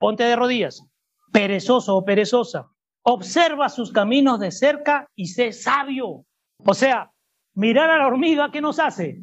[0.00, 0.84] Ponte de rodillas.
[1.30, 2.66] Perezoso o perezosa
[3.04, 6.24] observa sus caminos de cerca y sé sabio.
[6.58, 7.12] O sea,
[7.54, 9.20] mirar a la hormiga, ¿qué nos hace?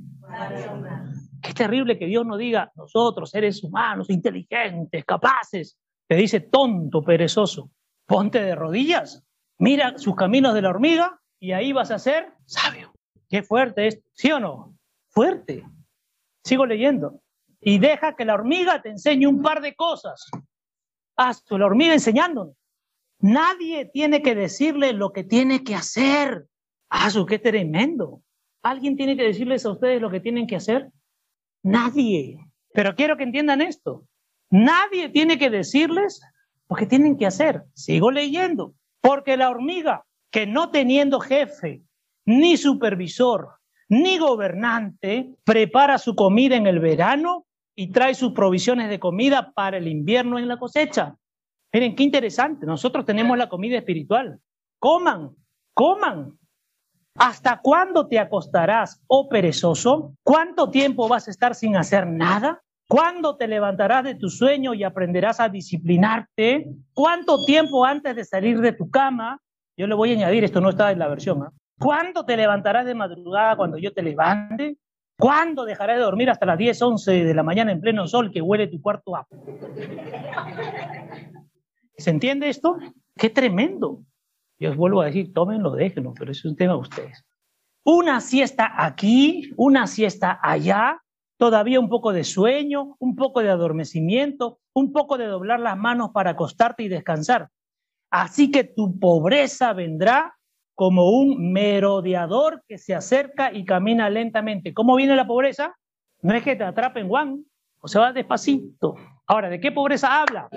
[1.42, 5.78] Qué terrible que Dios nos diga, nosotros, seres humanos, inteligentes, capaces,
[6.08, 7.72] te dice tonto, perezoso,
[8.12, 9.24] ponte de rodillas,
[9.58, 12.94] mira sus caminos de la hormiga y ahí vas a ser sabio.
[13.30, 14.78] Qué fuerte es, ¿sí o no?
[15.08, 15.64] Fuerte.
[16.44, 17.22] Sigo leyendo.
[17.62, 20.30] Y deja que la hormiga te enseñe un par de cosas.
[21.16, 22.54] Haz la hormiga enseñándonos.
[23.20, 26.48] Nadie tiene que decirle lo que tiene que hacer.
[26.90, 28.22] Ah, eso qué tremendo.
[28.62, 30.92] ¿Alguien tiene que decirles a ustedes lo que tienen que hacer?
[31.64, 32.46] Nadie.
[32.74, 34.06] Pero quiero que entiendan esto.
[34.50, 36.22] Nadie tiene que decirles
[36.72, 37.66] lo que tienen que hacer.
[37.74, 38.74] Sigo leyendo.
[39.02, 41.84] Porque la hormiga, que no teniendo jefe,
[42.26, 43.56] ni supervisor,
[43.90, 47.46] ni gobernante, prepara su comida en el verano
[47.76, 51.18] y trae sus provisiones de comida para el invierno en la cosecha.
[51.74, 52.66] Miren, qué interesante.
[52.66, 54.40] Nosotros tenemos la comida espiritual.
[54.80, 55.32] Coman,
[55.74, 56.40] coman.
[57.16, 60.14] ¿Hasta cuándo te acostarás, oh perezoso?
[60.24, 62.64] ¿Cuánto tiempo vas a estar sin hacer nada?
[62.92, 66.68] ¿Cuándo te levantarás de tu sueño y aprenderás a disciplinarte?
[66.94, 69.40] ¿Cuánto tiempo antes de salir de tu cama?
[69.78, 71.42] Yo le voy a añadir, esto no está en la versión.
[71.42, 71.54] ¿ah?
[71.80, 74.76] ¿Cuándo te levantarás de madrugada cuando yo te levante?
[75.18, 78.42] ¿Cuándo dejarás de dormir hasta las 10, 11 de la mañana en pleno sol que
[78.42, 79.26] huele tu cuarto a...
[81.98, 82.76] ¿Se entiende esto?
[83.16, 84.02] ¡Qué tremendo!
[84.60, 87.24] Yo os vuelvo a decir, tómenlo, déjenlo, pero es un tema de ustedes.
[87.86, 91.02] Una siesta aquí, una siesta allá,
[91.42, 96.12] todavía un poco de sueño, un poco de adormecimiento, un poco de doblar las manos
[96.12, 97.50] para acostarte y descansar.
[98.12, 100.38] Así que tu pobreza vendrá
[100.76, 104.72] como un merodeador que se acerca y camina lentamente.
[104.76, 105.76] ¿Cómo viene la pobreza?
[106.22, 107.44] No es que te atrapen Juan,
[107.80, 108.94] o se va despacito.
[109.26, 110.48] Ahora, ¿de qué pobreza habla?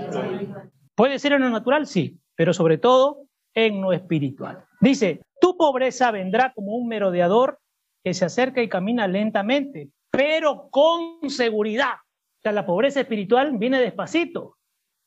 [0.95, 3.23] Puede ser en lo natural, sí, pero sobre todo
[3.55, 4.67] en lo espiritual.
[4.83, 7.59] Dice, tu pobreza vendrá como un merodeador
[8.05, 11.95] que se acerca y camina lentamente, pero con seguridad.
[11.95, 14.57] O sea, la pobreza espiritual viene despacito,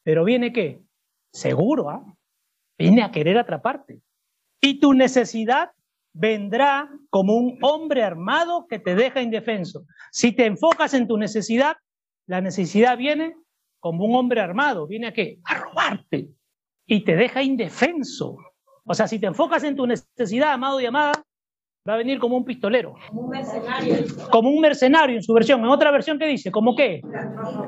[0.03, 0.81] pero viene qué?
[1.31, 2.03] Seguro, ¿ah?
[2.77, 4.01] Viene a querer atraparte.
[4.61, 5.71] Y tu necesidad
[6.13, 9.85] vendrá como un hombre armado que te deja indefenso.
[10.11, 11.77] Si te enfocas en tu necesidad,
[12.27, 13.35] la necesidad viene
[13.79, 14.87] como un hombre armado.
[14.87, 15.39] ¿Viene a qué?
[15.43, 16.29] A robarte.
[16.85, 18.37] Y te deja indefenso.
[18.85, 21.23] O sea, si te enfocas en tu necesidad, amado y amada,
[21.87, 22.95] va a venir como un pistolero.
[23.09, 23.95] Como un mercenario.
[24.29, 25.61] Como un mercenario en su versión.
[25.61, 26.51] En otra versión, ¿qué dice?
[26.51, 27.01] ¿Como qué?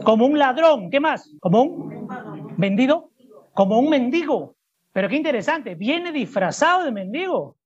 [0.03, 0.89] Como un ladrón.
[0.89, 1.31] ¿Qué más?
[1.39, 3.11] ¿Como un vendido?
[3.53, 4.55] Como un mendigo.
[4.91, 7.57] Pero qué interesante, viene disfrazado de mendigo.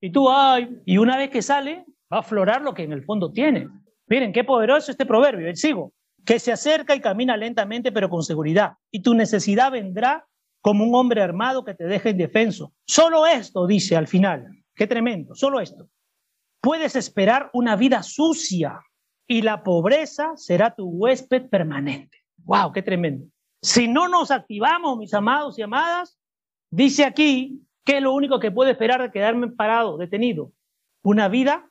[0.00, 3.04] Y tú, ay, y una vez que sale, va a aflorar lo que en el
[3.04, 3.68] fondo tiene.
[4.06, 5.54] Miren, qué poderoso este proverbio.
[5.56, 5.92] Sigo.
[6.24, 8.74] Que se acerca y camina lentamente, pero con seguridad.
[8.90, 10.26] Y tu necesidad vendrá
[10.60, 12.72] como un hombre armado que te deja indefenso.
[12.86, 14.46] Solo esto, dice al final.
[14.74, 15.88] Qué tremendo, solo esto
[16.60, 18.80] puedes esperar una vida sucia
[19.26, 22.18] y la pobreza será tu huésped permanente.
[22.44, 22.72] ¡Wow!
[22.72, 23.26] ¡Qué tremendo!
[23.62, 26.18] Si no nos activamos, mis amados y amadas,
[26.70, 30.52] dice aquí que lo único que puedo esperar de quedarme parado, detenido.
[31.02, 31.68] Una vida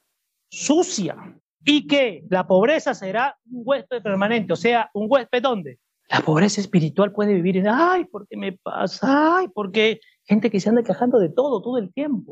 [0.50, 1.16] sucia.
[1.64, 4.54] Y que la pobreza será un huésped permanente.
[4.54, 5.80] O sea, ¿un huésped dónde?
[6.10, 9.38] La pobreza espiritual puede vivir en, ay, ¿por qué me pasa?
[9.38, 12.32] Ay, porque gente que se anda quejando de todo, todo el tiempo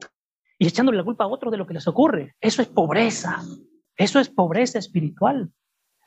[0.58, 2.36] y echándole la culpa a otros de lo que les ocurre.
[2.40, 3.42] Eso es pobreza.
[3.96, 5.52] Eso es pobreza espiritual.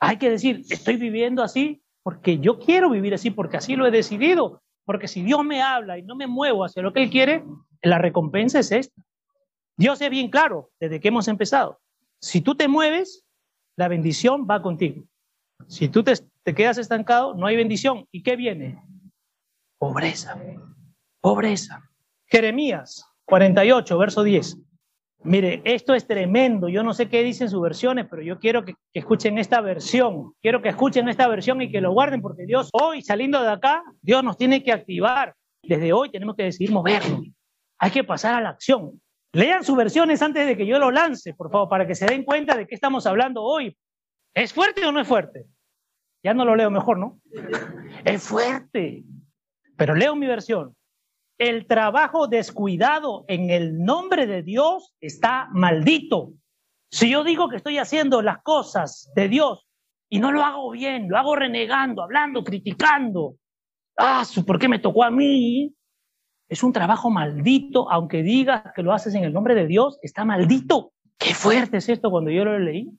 [0.01, 3.91] Hay que decir, estoy viviendo así porque yo quiero vivir así, porque así lo he
[3.91, 4.63] decidido.
[4.85, 7.45] Porque si Dios me habla y no me muevo hacia lo que Él quiere,
[7.83, 9.03] la recompensa es esta.
[9.77, 11.81] Dios es bien claro desde que hemos empezado.
[12.21, 13.25] Si tú te mueves,
[13.77, 15.05] la bendición va contigo.
[15.67, 18.07] Si tú te, te quedas estancado, no hay bendición.
[18.11, 18.83] ¿Y qué viene?
[19.79, 20.41] Pobreza.
[21.21, 21.91] Pobreza.
[22.27, 24.59] Jeremías 48, verso 10.
[25.25, 26.69] Mire, esto es tremendo.
[26.69, 30.33] Yo no sé qué dicen sus versiones, pero yo quiero que, escuchen esta versión.
[30.41, 33.83] Quiero que escuchen esta versión y que lo guarden, porque Dios, hoy saliendo de acá,
[34.01, 35.35] Dios nos tiene que activar.
[35.63, 37.27] Desde hoy tenemos que decidir movernos.
[37.79, 39.01] Hay que pasar a la acción.
[39.33, 42.25] Lean sus versiones antes de que yo lo lance, por favor, para que se den
[42.25, 43.77] cuenta de qué estamos hablando hoy.
[44.33, 45.45] ¿Es fuerte o no es fuerte?
[46.23, 47.21] Ya no lo leo mejor, ¿no?
[48.05, 49.05] Es fuerte.
[49.77, 50.75] Pero leo mi versión.
[51.39, 56.33] El trabajo descuidado en el nombre de Dios está maldito.
[56.91, 59.69] Si yo digo que estoy haciendo las cosas de Dios
[60.11, 63.37] y no lo hago bien, lo hago renegando, hablando, criticando,
[63.97, 65.73] ah, ¿por qué me tocó a mí?
[66.49, 70.25] Es un trabajo maldito, aunque digas que lo haces en el nombre de Dios, está
[70.25, 70.93] maldito.
[71.19, 72.91] Qué fuerte es esto cuando yo lo leí.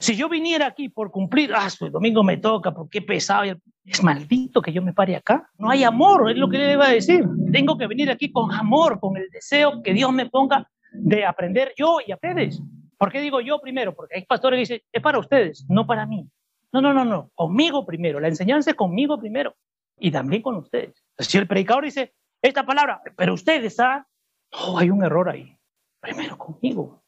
[0.00, 3.44] Si yo viniera aquí por cumplir, ah, el domingo me toca, porque pesado,
[3.84, 5.50] es maldito que yo me pare acá.
[5.58, 7.24] No hay amor, es lo que le iba a decir.
[7.52, 11.72] Tengo que venir aquí con amor, con el deseo que Dios me ponga de aprender
[11.76, 12.62] yo y a ustedes.
[12.96, 13.94] ¿Por qué digo yo primero?
[13.94, 16.28] Porque hay pastores que dicen, es para ustedes, no para mí.
[16.72, 18.20] No, no, no, no, conmigo primero.
[18.20, 19.56] La enseñanza es conmigo primero
[19.98, 21.04] y también con ustedes.
[21.18, 24.06] Si el predicador dice esta palabra, pero ustedes, ¿ah?
[24.52, 25.56] No, hay un error ahí.
[26.00, 27.02] Primero conmigo.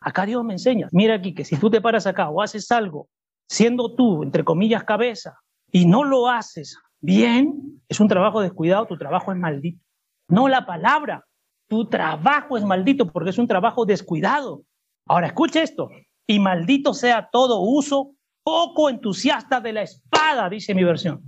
[0.00, 3.08] Acá Dios me enseña, mira aquí que si tú te paras acá o haces algo
[3.48, 5.38] siendo tú, entre comillas, cabeza,
[5.72, 9.82] y no lo haces bien, es un trabajo descuidado, tu trabajo es maldito.
[10.28, 11.24] No la palabra,
[11.68, 14.62] tu trabajo es maldito porque es un trabajo descuidado.
[15.06, 15.88] Ahora escuche esto,
[16.26, 21.22] y maldito sea todo uso poco entusiasta de la espada, dice mi versión.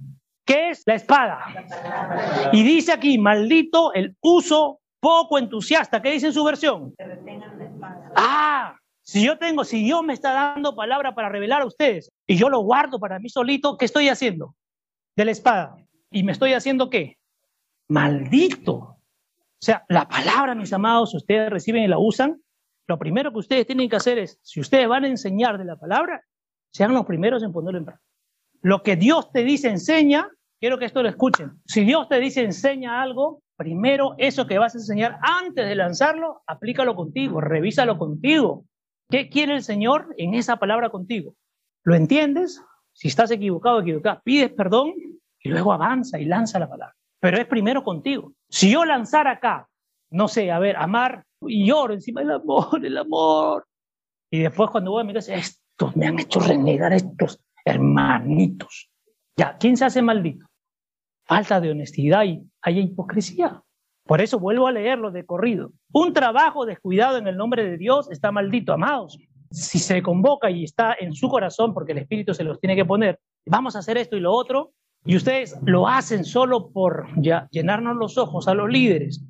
[0.45, 1.39] ¿Qué es la espada?
[2.53, 6.03] Y dice aquí, maldito el uso poco entusiasta.
[6.03, 6.95] ¿Qué dice en su versión?
[8.15, 12.37] Ah, si yo tengo, si Dios me está dando palabra para revelar a ustedes y
[12.37, 14.55] yo lo guardo para mí solito, ¿qué estoy haciendo?
[15.17, 15.77] De la espada.
[16.11, 17.19] ¿Y me estoy haciendo qué?
[17.89, 18.75] Maldito.
[18.75, 22.41] O sea, la palabra, mis amados, ustedes reciben y la usan.
[22.87, 25.77] Lo primero que ustedes tienen que hacer es, si ustedes van a enseñar de la
[25.77, 26.25] palabra,
[26.73, 28.09] sean los primeros en ponerlo en práctica.
[28.63, 30.29] Lo que Dios te dice enseña,
[30.61, 31.61] quiero que esto lo escuchen.
[31.67, 36.41] Si Dios te dice enseña algo, primero eso que vas a enseñar antes de lanzarlo,
[36.47, 38.65] aplícalo contigo, revísalo contigo.
[39.11, 41.35] ¿Qué quiere el Señor en esa palabra contigo?
[41.85, 42.65] ¿Lo entiendes?
[42.95, 44.95] Si estás equivocado, equivocado, pides perdón
[45.43, 46.97] y luego avanza y lanza la palabra.
[47.21, 48.33] Pero es primero contigo.
[48.49, 49.69] Si yo lanzara acá,
[50.09, 53.67] no sé, a ver, amar y lloro encima del amor, el amor.
[54.31, 58.91] Y después cuando voy a mi casa, estos me han hecho renegar estos hermanitos.
[59.37, 60.47] Ya, ¿quién se hace maldito?
[61.31, 63.62] Falta de honestidad y hay hipocresía.
[64.05, 65.70] Por eso vuelvo a leerlo de corrido.
[65.93, 69.16] Un trabajo descuidado en el nombre de Dios está maldito, amados.
[69.53, 72.85] Si se convoca y está en su corazón, porque el Espíritu se los tiene que
[72.85, 74.72] poner, vamos a hacer esto y lo otro,
[75.05, 79.24] y ustedes lo hacen solo por ya, llenarnos los ojos a los líderes,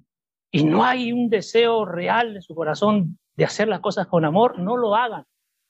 [0.51, 4.59] y no hay un deseo real en su corazón de hacer las cosas con amor,
[4.59, 5.27] no lo hagan,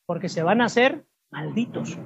[0.06, 1.98] porque se van a hacer malditos.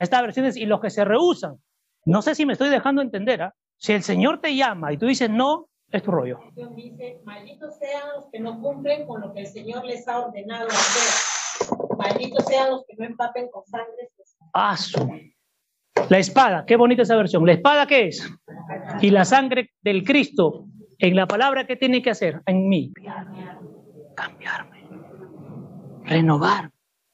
[0.00, 1.60] Esta versión es, y los que se rehusan,
[2.04, 3.54] no sé si me estoy dejando entender, ¿ah?
[3.78, 6.40] si el Señor te llama y tú dices no, es tu rollo.
[6.74, 10.66] Dice, malditos sean los que no cumplen con lo que el Señor les ha ordenado
[10.66, 11.68] hacer.
[11.96, 14.10] Malditos sean los que no empapen con sangre.
[14.52, 14.76] Ah,
[16.08, 17.46] La espada, qué bonita esa versión.
[17.46, 18.28] ¿La espada qué es?
[19.00, 20.66] Y la sangre del Cristo,
[20.98, 22.42] en la palabra, ¿qué tiene que hacer?
[22.46, 22.92] En mí.
[24.16, 24.88] Cambiarme.
[26.04, 26.70] Renovar.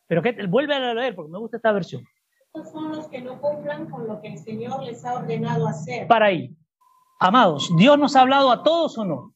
[0.06, 2.02] Pero que vuelve a leer porque me gusta esta versión.
[2.52, 6.08] Estos son los que no cumplan con lo que el Señor les ha ordenado hacer.
[6.08, 6.52] Para ahí.
[7.20, 9.34] Amados, ¿Dios nos ha hablado a todos o no?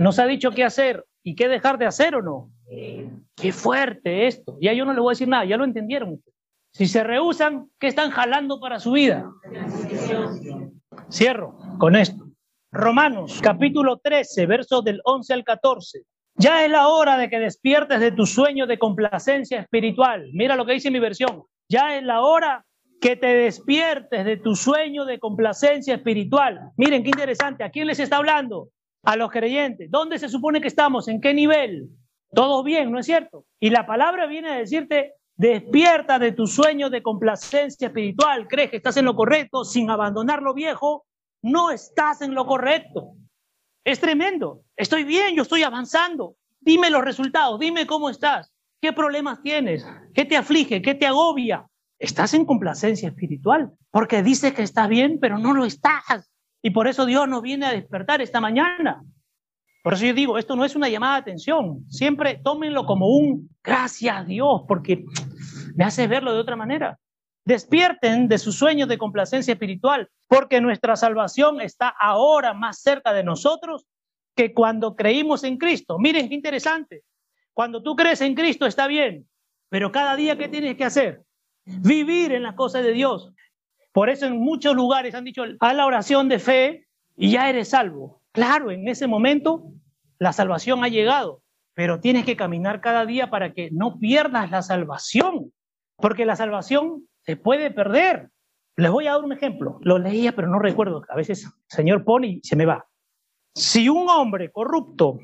[0.00, 2.50] ¿Nos ha dicho qué hacer y qué dejar de hacer o no?
[3.36, 4.58] Qué fuerte esto.
[4.60, 6.20] Ya yo no le voy a decir nada, ya lo entendieron.
[6.72, 9.30] Si se rehusan, ¿qué están jalando para su vida?
[11.12, 12.24] Cierro con esto.
[12.72, 16.02] Romanos capítulo 13, versos del 11 al 14.
[16.34, 20.28] Ya es la hora de que despiertes de tu sueño de complacencia espiritual.
[20.32, 21.44] Mira lo que dice mi versión.
[21.68, 22.64] Ya es la hora
[23.00, 26.72] que te despiertes de tu sueño de complacencia espiritual.
[26.76, 28.70] Miren qué interesante, ¿a quién les está hablando?
[29.04, 29.90] A los creyentes.
[29.90, 31.08] ¿Dónde se supone que estamos?
[31.08, 31.90] ¿En qué nivel?
[32.32, 33.44] Todo bien, ¿no es cierto?
[33.60, 38.48] Y la palabra viene a decirte, despierta de tu sueño de complacencia espiritual.
[38.48, 41.06] ¿Crees que estás en lo correcto sin abandonar lo viejo?
[41.42, 43.12] No estás en lo correcto.
[43.84, 44.62] Es tremendo.
[44.76, 46.34] Estoy bien, yo estoy avanzando.
[46.60, 48.52] Dime los resultados, dime cómo estás.
[48.80, 49.86] ¿Qué problemas tienes?
[50.14, 50.82] ¿Qué te aflige?
[50.82, 51.66] ¿Qué te agobia?
[51.98, 56.30] estás en complacencia espiritual, porque dices que estás bien, pero no lo estás.
[56.62, 59.02] Y por eso Dios nos viene a despertar esta mañana.
[59.82, 61.84] Por eso yo digo, esto no es una llamada de atención.
[61.88, 65.04] Siempre tómenlo como un gracias a Dios, porque
[65.74, 66.98] me hace verlo de otra manera.
[67.44, 73.24] Despierten de sus sueños de complacencia espiritual, porque nuestra salvación está ahora más cerca de
[73.24, 73.86] nosotros
[74.36, 75.98] que cuando creímos en Cristo.
[75.98, 77.02] Miren qué interesante.
[77.58, 79.28] Cuando tú crees en Cristo está bien,
[79.68, 81.24] pero cada día, ¿qué tienes que hacer?
[81.64, 83.32] vivir en las cosas de Dios.
[83.90, 86.86] Por eso en muchos lugares han dicho, haz la oración de fe
[87.16, 88.22] y ya eres salvo.
[88.30, 89.72] Claro, en ese momento
[90.20, 91.42] la salvación ha llegado,
[91.74, 95.52] pero tienes que caminar cada día para que no pierdas la salvación,
[95.96, 98.30] porque la salvación se puede perder.
[98.76, 99.80] Les voy a dar un ejemplo.
[99.82, 101.02] Lo leía, pero no recuerdo.
[101.08, 102.86] A veces Señor pone se me va.
[103.52, 105.18] Si un hombre corrupto,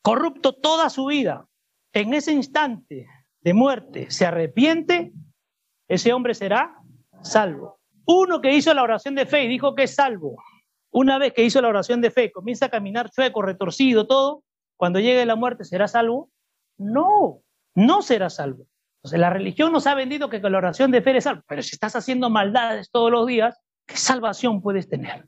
[0.00, 1.46] corrupto toda su vida,
[1.94, 3.06] en ese instante
[3.40, 5.12] de muerte se arrepiente,
[5.88, 6.76] ese hombre será
[7.22, 7.78] salvo.
[8.04, 10.36] Uno que hizo la oración de fe y dijo que es salvo,
[10.90, 14.42] una vez que hizo la oración de fe, comienza a caminar chueco, retorcido, todo,
[14.76, 16.30] cuando llegue la muerte, ¿será salvo?
[16.76, 17.40] No,
[17.74, 18.66] no será salvo.
[18.98, 21.62] Entonces, la religión nos ha vendido que con la oración de fe es salvo, pero
[21.62, 25.26] si estás haciendo maldades todos los días, ¿qué salvación puedes tener?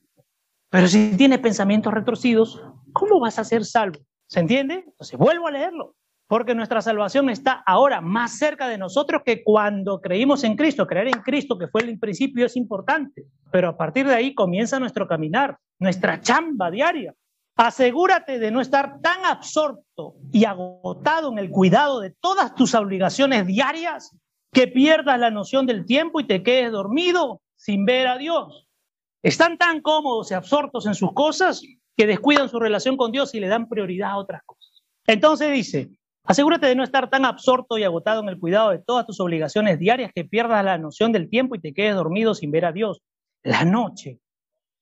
[0.71, 2.63] Pero si tienes pensamientos retorcidos,
[2.93, 4.01] ¿cómo vas a ser salvo?
[4.29, 4.85] ¿Se entiende?
[4.87, 5.95] Entonces, vuelvo a leerlo
[6.29, 10.87] porque nuestra salvación está ahora más cerca de nosotros que cuando creímos en Cristo.
[10.87, 14.81] Creer en Cristo, que fue el principio, es importante, pero a partir de ahí comienza
[14.81, 17.15] nuestro caminar, nuestra chamba diaria.
[17.57, 23.47] Asegúrate de no estar tan absorto y agotado en el cuidado de todas tus obligaciones
[23.47, 24.15] diarias
[24.53, 28.67] que pierdas la noción del tiempo y te quedes dormido sin ver a Dios.
[29.23, 31.63] Están tan cómodos y absortos en sus cosas
[31.97, 34.83] que descuidan su relación con Dios y le dan prioridad a otras cosas.
[35.07, 35.96] Entonces dice,
[36.27, 39.79] Asegúrate de no estar tan absorto y agotado en el cuidado de todas tus obligaciones
[39.79, 43.01] diarias que pierdas la noción del tiempo y te quedes dormido sin ver a Dios.
[43.45, 44.19] La noche,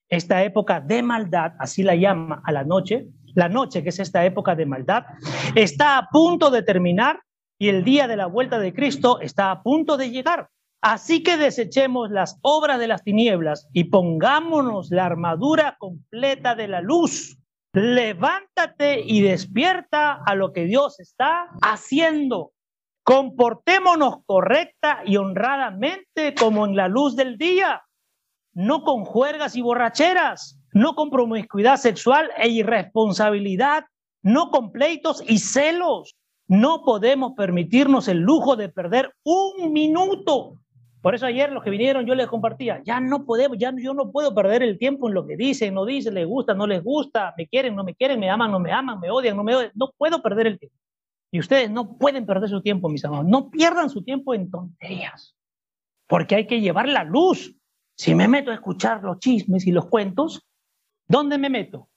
[0.09, 4.25] esta época de maldad, así la llama a la noche, la noche que es esta
[4.25, 5.05] época de maldad,
[5.55, 7.21] está a punto de terminar
[7.59, 10.49] y el día de la vuelta de Cristo está a punto de llegar.
[10.81, 16.81] Así que desechemos las obras de las tinieblas y pongámonos la armadura completa de la
[16.81, 17.39] luz
[17.75, 22.53] levántate y despierta a lo que Dios está haciendo.
[23.03, 27.83] Comportémonos correcta y honradamente como en la luz del día,
[28.53, 33.85] no con juergas y borracheras, no con promiscuidad sexual e irresponsabilidad,
[34.23, 36.17] no con pleitos y celos.
[36.47, 40.61] No podemos permitirnos el lujo de perder un minuto
[41.05, 44.11] por eso ayer los que vinieron yo les compartía, ya no podemos, ya yo no
[44.11, 47.35] puedo perder el tiempo en lo que dicen, no dicen, les gusta, no les gusta,
[47.37, 49.71] me quieren, no me quieren, me aman, no me aman, me odian, no me odian,
[49.75, 50.79] no puedo perder el tiempo.
[51.31, 53.27] Y ustedes no pueden perder su tiempo, mis amados.
[53.27, 55.37] No pierdan su tiempo en tonterías.
[56.07, 57.55] Porque hay que llevar la luz.
[57.99, 60.49] Si me meto a escuchar los chismes y los cuentos,
[61.07, 61.91] ¿dónde me meto?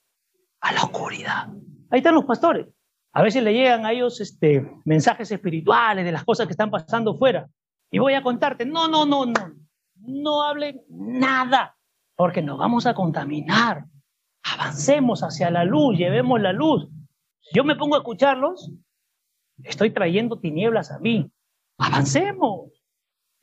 [0.59, 1.47] A la oscuridad.
[1.91, 2.67] Ahí están los pastores.
[3.13, 7.17] A veces le llegan a ellos este, mensajes espirituales de las cosas que están pasando
[7.17, 7.47] fuera.
[7.91, 9.55] Y voy a contarte, no, no, no, no,
[9.95, 11.77] no hablen nada,
[12.15, 13.85] porque nos vamos a contaminar.
[14.43, 16.87] Avancemos hacia la luz, llevemos la luz.
[17.53, 18.71] Yo me pongo a escucharlos,
[19.63, 21.31] estoy trayendo tinieblas a mí.
[21.77, 22.71] Avancemos.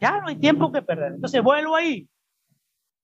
[0.01, 1.12] Ya no hay tiempo que perder.
[1.14, 2.09] Entonces vuelvo ahí.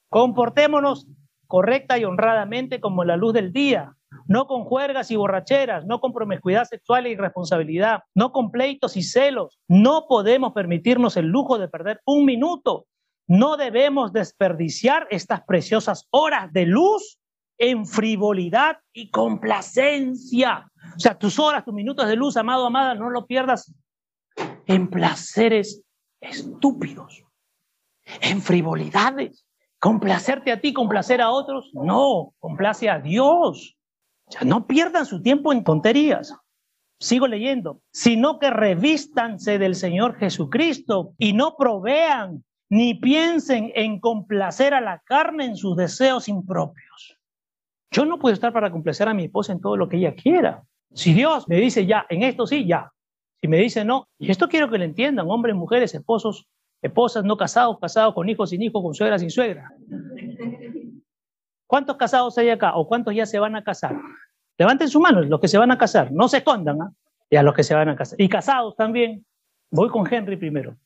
[0.09, 1.07] Comportémonos
[1.47, 3.97] correcta y honradamente como la luz del día,
[4.27, 9.03] no con juergas y borracheras, no con promiscuidad sexual e irresponsabilidad, no con pleitos y
[9.03, 9.59] celos.
[9.69, 12.87] No podemos permitirnos el lujo de perder un minuto.
[13.27, 17.19] No debemos desperdiciar estas preciosas horas de luz
[17.59, 20.71] en frivolidad y complacencia.
[20.97, 23.73] O sea, tus horas, tus minutos de luz, amado, amada, no lo pierdas
[24.67, 25.83] en placeres
[26.21, 27.25] estúpidos,
[28.21, 29.47] en frivolidades.
[29.79, 31.71] ¿Complacerte a ti, complacer a otros?
[31.73, 33.79] No, complace a Dios.
[34.45, 36.35] No pierdan su tiempo en tonterías.
[36.99, 44.74] Sigo leyendo, sino que revístanse del Señor Jesucristo y no provean ni piensen en complacer
[44.74, 47.18] a la carne en sus deseos impropios.
[47.91, 50.62] Yo no puedo estar para complacer a mi esposa en todo lo que ella quiera.
[50.95, 52.93] Si Dios me dice ya, en esto sí, ya.
[53.41, 56.47] Si me dice no, y esto quiero que lo entiendan, hombres, mujeres, esposos,
[56.83, 59.72] esposas no casados, casados con hijos, sin hijos, con suegra, sin suegra.
[61.71, 63.95] ¿Cuántos casados hay acá o cuántos ya se van a casar?
[64.59, 66.91] Levanten sus manos, los que se van a casar, no se escondan, ¿ah?
[67.31, 68.21] Y a los que se van a casar.
[68.21, 69.25] Y casados también.
[69.71, 70.77] Voy con Henry primero.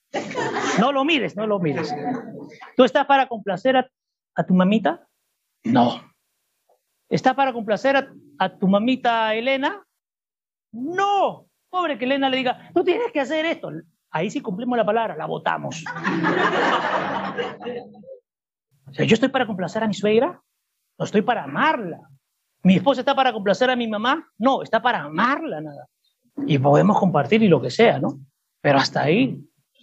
[0.78, 1.90] No lo mires, no lo mires.
[2.76, 5.08] ¿Tú estás para complacer a, tu mamita?
[5.62, 6.02] No.
[7.08, 9.82] ¿Estás para complacer a, a tu mamita Elena?
[10.70, 11.46] No.
[11.70, 13.70] Pobre que Elena le diga, tú tienes que hacer esto.
[14.10, 15.82] Ahí sí cumplimos la palabra, la votamos.
[18.86, 20.40] O sea, yo estoy para complacer a mi suegra,
[20.98, 22.00] no estoy para amarla.
[22.62, 24.26] ¿Mi esposa está para complacer a mi mamá?
[24.38, 25.86] No, está para amarla nada.
[26.46, 28.18] Y podemos compartir y lo que sea, ¿no?
[28.60, 29.38] Pero hasta ahí.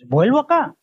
[0.05, 0.75] Vuelvo acá.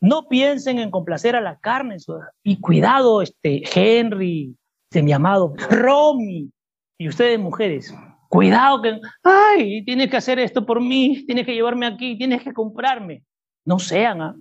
[0.00, 1.96] No piensen en complacer a la carne.
[2.42, 4.54] Y cuidado, este, Henry,
[4.90, 6.50] este, mi amado, Romy,
[6.98, 7.94] y ustedes mujeres,
[8.28, 12.52] cuidado que, ay, tienes que hacer esto por mí, tienes que llevarme aquí, tienes que
[12.52, 13.24] comprarme.
[13.64, 14.36] No sean, ¿ah?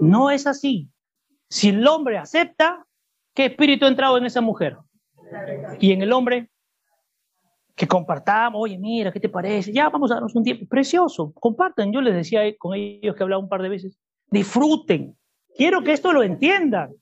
[0.00, 0.88] no es así.
[1.50, 2.84] Si el hombre acepta,
[3.34, 4.76] ¿qué espíritu ha entrado en esa mujer?
[5.80, 6.50] Y en el hombre,
[7.78, 9.72] que compartamos, oye, mira, ¿qué te parece?
[9.72, 11.92] Ya vamos a darnos un tiempo precioso, compartan.
[11.92, 13.98] Yo les decía con ellos que hablaba un par de veces,
[14.30, 15.16] disfruten.
[15.56, 16.92] Quiero que esto lo entiendan.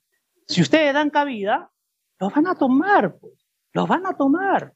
[0.46, 1.70] Si ustedes dan cabida,
[2.20, 3.34] los van a tomar, pues.
[3.72, 4.72] los van a tomar.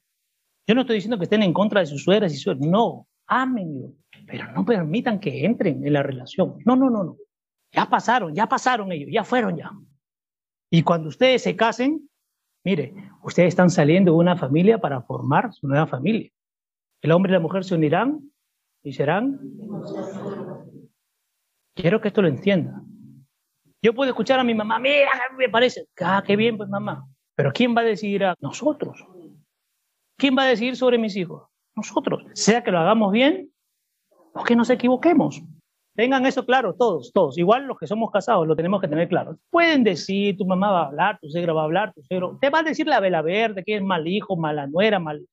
[0.67, 3.93] Yo no estoy diciendo que estén en contra de sus suegras y suegros, no, ámenlo,
[4.27, 6.57] pero no permitan que entren en la relación.
[6.65, 7.17] No, no, no, no.
[7.71, 9.71] Ya pasaron, ya pasaron ellos, ya fueron ya.
[10.69, 12.09] Y cuando ustedes se casen,
[12.63, 12.93] Mire,
[13.23, 16.29] ustedes están saliendo de una familia para formar su nueva familia.
[17.01, 18.31] El hombre y la mujer se unirán
[18.83, 19.39] y serán.
[21.75, 22.81] Quiero que esto lo entienda.
[23.81, 27.07] Yo puedo escuchar a mi mamá, mira, me parece, ah, qué bien, pues mamá.
[27.35, 29.03] Pero ¿quién va a decidir a nosotros?
[30.17, 31.47] ¿Quién va a decidir sobre mis hijos?
[31.75, 32.23] Nosotros.
[32.33, 33.51] Sea que lo hagamos bien
[34.33, 35.41] o que nos equivoquemos.
[35.95, 37.37] Tengan eso claro, todos, todos.
[37.37, 39.37] Igual los que somos casados lo tenemos que tener claro.
[39.49, 42.37] Pueden decir, tu mamá va a hablar, tu suegra va a hablar, tu suegro.
[42.39, 45.27] Te va a decir la vela verde, que es mal hijo, mala nuera, mal,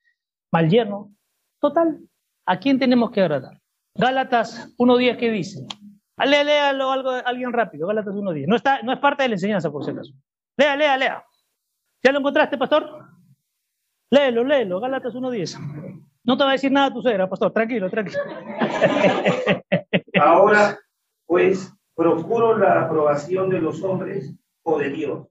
[0.51, 1.13] mal yerno.
[1.61, 2.01] Total,
[2.47, 3.61] ¿a quién tenemos que agradar?
[3.95, 5.67] Gálatas 1.10, ¿qué dice?
[6.25, 8.47] Lea, léalo algo, alguien rápido, Gálatas 1.10.
[8.49, 10.13] No, está, no es parte de la enseñanza, por si acaso.
[10.57, 11.25] Lea, lea, lea.
[12.03, 13.07] ¿Ya lo encontraste, pastor?
[14.11, 16.05] Léelo, léelo, Gálatas 1.10.
[16.25, 18.19] No te va a decir nada tu suegra, pastor, tranquilo, tranquilo.
[20.21, 20.79] Ahora,
[21.27, 25.27] pues, procuro la aprobación de los hombres o de Dios.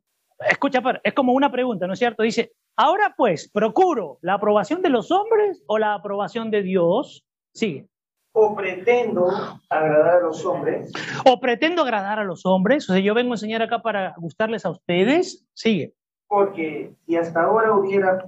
[0.49, 2.23] Escucha, es como una pregunta, ¿no es cierto?
[2.23, 7.25] Dice, ahora pues, procuro la aprobación de los hombres o la aprobación de Dios.
[7.53, 7.87] Sigue.
[8.33, 9.27] O pretendo
[9.69, 10.91] agradar a los hombres.
[11.25, 12.87] O pretendo agradar a los hombres.
[12.87, 15.47] O sea, yo vengo a enseñar acá para gustarles a ustedes.
[15.53, 15.93] Sigue.
[16.27, 18.23] Porque si hasta ahora hubiera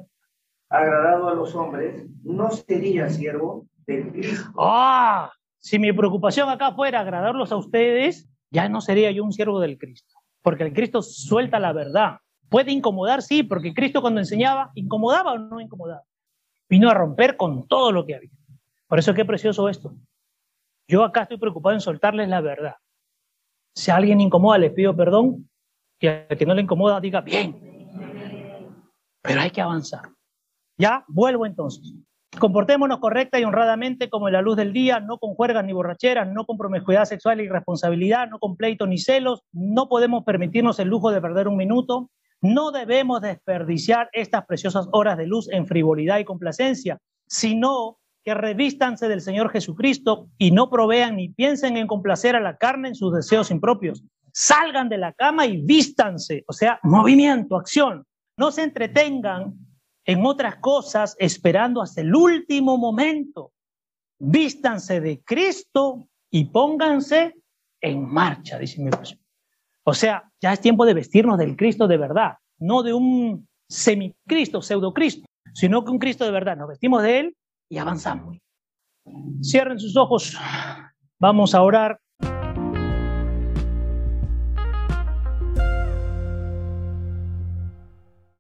[0.70, 4.50] agradado a los hombres, no sería siervo del Cristo.
[4.58, 5.32] ¡Ah!
[5.60, 9.78] Si mi preocupación acá fuera agradarlos a ustedes, ya no sería yo un siervo del
[9.78, 12.18] Cristo, porque el Cristo suelta la verdad.
[12.50, 16.04] Puede incomodar, sí, porque Cristo cuando enseñaba, incomodaba o no incomodaba.
[16.68, 18.32] Vino a romper con todo lo que había.
[18.88, 19.94] Por eso qué precioso esto.
[20.88, 22.76] Yo acá estoy preocupado en soltarles la verdad.
[23.76, 25.48] Si a alguien incomoda, les pido perdón.
[26.00, 27.60] Y al que no le incomoda, diga, bien.
[29.22, 30.10] Pero hay que avanzar.
[30.78, 31.94] Ya, vuelvo entonces.
[32.38, 36.28] Comportémonos correcta y honradamente como en la luz del día, no con juergas ni borracheras,
[36.32, 39.42] no con promiscuidad sexual y irresponsabilidad, no con pleitos ni celos.
[39.52, 42.12] No podemos permitirnos el lujo de perder un minuto.
[42.42, 49.08] No debemos desperdiciar estas preciosas horas de luz en frivolidad y complacencia, sino que revístanse
[49.08, 53.14] del Señor Jesucristo y no provean ni piensen en complacer a la carne en sus
[53.14, 54.04] deseos impropios.
[54.32, 58.06] Salgan de la cama y vístanse, o sea, movimiento, acción.
[58.38, 59.56] No se entretengan
[60.06, 63.52] en otras cosas esperando hasta el último momento.
[64.20, 67.36] Vístanse de Cristo y pónganse
[67.82, 69.18] en marcha, dice mi profesor.
[69.84, 74.62] O sea, ya es tiempo de vestirnos del Cristo de verdad, no de un semicristo,
[74.62, 76.58] pseudocristo, sino que un Cristo de verdad.
[76.58, 77.38] Nos vestimos de Él
[77.70, 78.38] y avanzamos.
[79.44, 80.38] Cierren sus ojos.
[81.20, 82.00] Vamos a orar.